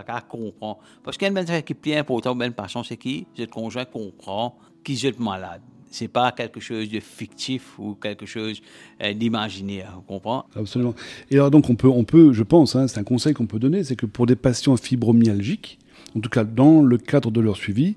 qu'à 0.04 0.22
comprendre. 0.22 0.80
Parce 1.04 1.18
chose 1.18 1.64
qui 1.66 1.92
est 1.92 1.98
important 1.98 2.36
une 2.40 2.54
patient, 2.54 2.84
c'est 2.84 2.98
qui? 2.98 3.26
Le 3.38 3.46
conjoint 3.46 3.86
comprend 3.86 4.58
qu'il 4.84 5.04
est 5.06 5.20
malade 5.20 5.62
c'est 5.94 6.08
pas 6.08 6.32
quelque 6.32 6.60
chose 6.60 6.90
de 6.90 7.00
fictif 7.00 7.78
ou 7.78 7.94
quelque 7.94 8.26
chose 8.26 8.62
euh, 9.02 9.14
d'imaginaire, 9.14 9.94
vous 9.96 10.02
comprenez? 10.02 10.42
Absolument. 10.56 10.96
Et 11.30 11.36
alors 11.36 11.52
donc 11.52 11.70
on 11.70 11.76
peut, 11.76 11.88
on 11.88 12.04
peut 12.04 12.34
je 12.34 12.44
pense, 12.44 12.76
hein, 12.76 12.88
c'est 12.88 13.00
un 13.00 13.04
conseil 13.04 13.34
qu'on 13.34 13.46
peut 13.46 13.60
donner, 13.60 13.84
c'est 13.84 13.96
que 13.96 14.08
pour 14.08 14.26
des 14.26 14.36
patients 14.36 14.76
fibromyalgiques, 14.76 15.78
en 16.16 16.20
tout 16.20 16.30
cas 16.30 16.44
dans 16.44 16.82
le 16.82 16.98
cadre 16.98 17.30
de 17.30 17.40
leur 17.40 17.58
suivi, 17.58 17.96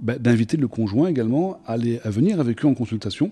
bah, 0.00 0.18
d'inviter 0.18 0.58
le 0.58 0.68
conjoint 0.68 1.08
également 1.08 1.58
à, 1.66 1.72
à, 1.72 2.10
venir 2.10 2.38
avec 2.38 2.64
eux 2.64 2.68
en 2.68 2.74
consultation 2.74 3.30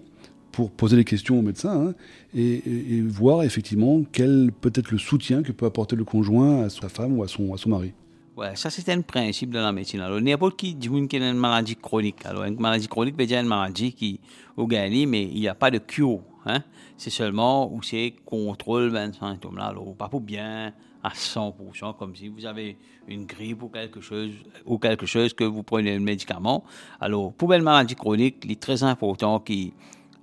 pour 0.50 0.70
poser 0.70 0.96
des 0.96 1.04
questions 1.04 1.38
au 1.38 1.42
médecin 1.42 1.88
hein, 1.88 1.94
et, 2.34 2.96
et, 2.96 3.02
voir 3.02 3.42
effectivement 3.42 4.02
quel 4.12 4.50
peut 4.60 4.72
être 4.74 4.90
le 4.90 4.98
soutien 4.98 5.42
que 5.42 5.52
peut 5.52 5.66
apporter 5.66 5.94
le 5.94 6.04
conjoint 6.04 6.64
à 6.64 6.70
sa 6.70 6.88
femme 6.88 7.18
ou 7.18 7.22
à 7.22 7.28
son, 7.28 7.52
à 7.52 7.58
son 7.58 7.68
mari. 7.68 7.92
Ouais, 8.36 8.54
ça 8.54 8.70
c'est 8.70 8.88
un 8.90 9.00
principe 9.02 9.50
de 9.50 9.58
la 9.58 9.72
médecine. 9.72 10.00
Alors, 10.00 10.20
n'importe 10.20 10.56
qui 10.56 10.74
dit 10.74 10.88
qu'il 11.08 11.22
a 11.22 11.30
une 11.30 11.36
maladie 11.36 11.76
chronique. 11.76 12.24
Alors, 12.24 12.44
une 12.44 12.60
maladie 12.60 12.86
chronique 12.86 13.18
veut 13.18 13.26
dire 13.26 13.40
une 13.40 13.46
maladie 13.46 13.92
qui 13.92 14.20
au 14.56 14.66
gagné, 14.66 15.04
mais 15.04 15.24
il 15.24 15.40
n'y 15.40 15.48
a 15.48 15.54
pas 15.54 15.70
de 15.70 15.78
cure. 15.78 16.20
Hein? 16.46 16.62
C'est 16.96 17.10
seulement 17.10 17.72
où 17.72 17.82
c'est 17.82 18.14
contrôle 18.24 18.90
ben, 18.90 19.12
symptômes-là. 19.12 19.66
Alors, 19.66 19.94
pas 19.96 20.08
pour 20.08 20.20
bien 20.20 20.72
à 21.02 21.10
100%, 21.10 21.96
comme 21.96 22.14
si 22.14 22.28
vous 22.28 22.46
avez 22.46 22.76
une 23.08 23.26
grippe 23.26 23.62
ou 23.62 23.68
quelque 23.68 24.00
chose, 24.00 24.30
ou 24.64 24.78
quelque 24.78 25.06
chose 25.06 25.34
que 25.34 25.44
vous 25.44 25.62
prenez 25.62 25.96
un 25.96 26.00
médicament. 26.00 26.64
Alors, 27.00 27.32
pour 27.32 27.52
une 27.52 27.62
maladie 27.62 27.96
chronique, 27.96 28.36
il 28.44 28.52
est 28.52 28.60
très 28.60 28.82
important 28.84 29.40
qu'il 29.40 29.72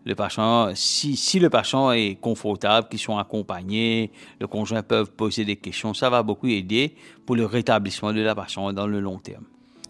le 0.08 0.16
patient, 0.16 0.70
si, 0.74 1.16
si 1.16 1.40
le 1.40 1.50
patient 1.50 1.92
est 1.92 2.18
confortable, 2.20 2.88
qu'ils 2.90 3.00
sont 3.00 3.18
accompagnés, 3.18 4.10
le 4.40 4.48
conjoint 4.48 4.82
peut 4.82 5.06
poser 5.06 5.46
des 5.46 5.58
questions, 5.58 5.94
ça 5.94 6.10
va 6.10 6.24
beaucoup 6.24 6.48
aider 6.48 6.94
pour 7.26 7.36
le 7.36 7.46
rétablissement 7.46 8.14
de 8.14 8.22
la 8.22 8.34
patiente 8.34 8.74
dans 8.74 8.88
le 8.88 9.00
long 9.00 9.20
terme. 9.20 9.44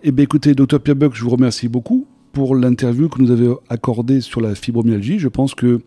Eh 0.03 0.11
bien, 0.11 0.23
écoutez, 0.23 0.53
docteur 0.53 0.81
Pierre 0.81 0.95
Buck, 0.95 1.13
je 1.15 1.23
vous 1.23 1.29
remercie 1.29 1.67
beaucoup 1.67 2.07
pour 2.33 2.55
l'interview 2.55 3.09
que 3.09 3.21
nous 3.21 3.31
avez 3.31 3.51
accordée 3.69 4.21
sur 4.21 4.41
la 4.41 4.55
fibromyalgie. 4.55 5.19
Je 5.19 5.27
pense 5.27 5.55
que 5.55 5.81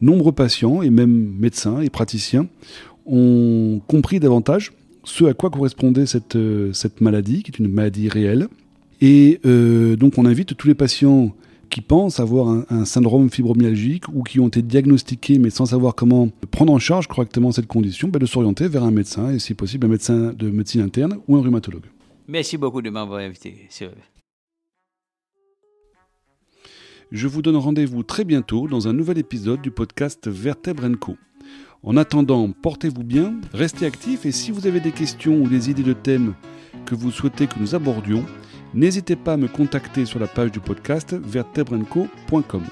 nombreux 0.00 0.32
patients 0.32 0.82
et 0.82 0.90
même 0.90 1.34
médecins 1.38 1.80
et 1.80 1.90
praticiens 1.90 2.46
ont 3.06 3.80
compris 3.86 4.20
davantage 4.20 4.72
ce 5.04 5.24
à 5.24 5.34
quoi 5.34 5.50
correspondait 5.50 6.06
cette, 6.06 6.36
euh, 6.36 6.72
cette 6.72 7.00
maladie, 7.00 7.42
qui 7.42 7.50
est 7.50 7.58
une 7.58 7.68
maladie 7.68 8.08
réelle. 8.08 8.46
Et 9.00 9.40
euh, 9.44 9.96
donc 9.96 10.18
on 10.18 10.26
invite 10.26 10.56
tous 10.56 10.68
les 10.68 10.74
patients 10.74 11.34
qui 11.72 11.80
pensent 11.80 12.20
avoir 12.20 12.64
un, 12.68 12.84
syndrome 12.84 13.30
fibromyalgique 13.30 14.06
ou 14.12 14.22
qui 14.22 14.38
ont 14.40 14.48
été 14.48 14.60
diagnostiqués 14.60 15.38
mais 15.38 15.48
sans 15.48 15.64
savoir 15.64 15.94
comment 15.94 16.28
prendre 16.50 16.70
en 16.70 16.78
charge 16.78 17.08
correctement 17.08 17.50
cette 17.50 17.66
condition, 17.66 18.08
ben, 18.08 18.18
de 18.18 18.26
s'orienter 18.26 18.68
vers 18.68 18.84
un 18.84 18.90
médecin 18.90 19.32
et 19.32 19.38
si 19.38 19.54
possible 19.54 19.86
un 19.86 19.90
médecin 19.90 20.34
de 20.34 20.50
médecine 20.50 20.82
interne 20.82 21.18
ou 21.26 21.36
un 21.36 21.40
rhumatologue. 21.40 21.86
Merci 22.28 22.58
beaucoup 22.58 22.82
de 22.82 22.90
m'avoir 22.90 23.20
invité. 23.20 23.68
Je 27.10 27.26
vous 27.26 27.40
donne 27.40 27.56
rendez-vous 27.56 28.02
très 28.02 28.24
bientôt 28.24 28.68
dans 28.68 28.86
un 28.86 28.92
nouvel 28.92 29.16
épisode 29.16 29.62
du 29.62 29.70
podcast 29.70 30.28
Vertèbre 30.28 30.86
Co. 31.00 31.16
En 31.82 31.96
attendant, 31.96 32.50
portez-vous 32.50 33.02
bien, 33.02 33.34
restez 33.54 33.86
actifs 33.86 34.26
et 34.26 34.32
si 34.32 34.50
vous 34.50 34.66
avez 34.66 34.80
des 34.80 34.92
questions 34.92 35.36
ou 35.40 35.48
des 35.48 35.70
idées 35.70 35.82
de 35.82 35.94
thèmes 35.94 36.34
que 36.84 36.94
vous 36.94 37.10
souhaitez 37.10 37.46
que 37.46 37.58
nous 37.58 37.74
abordions, 37.74 38.26
N'hésitez 38.74 39.16
pas 39.16 39.34
à 39.34 39.36
me 39.36 39.48
contacter 39.48 40.06
sur 40.06 40.18
la 40.18 40.26
page 40.26 40.50
du 40.50 40.60
podcast 40.60 41.14
vertebrenco.com. 41.14 42.64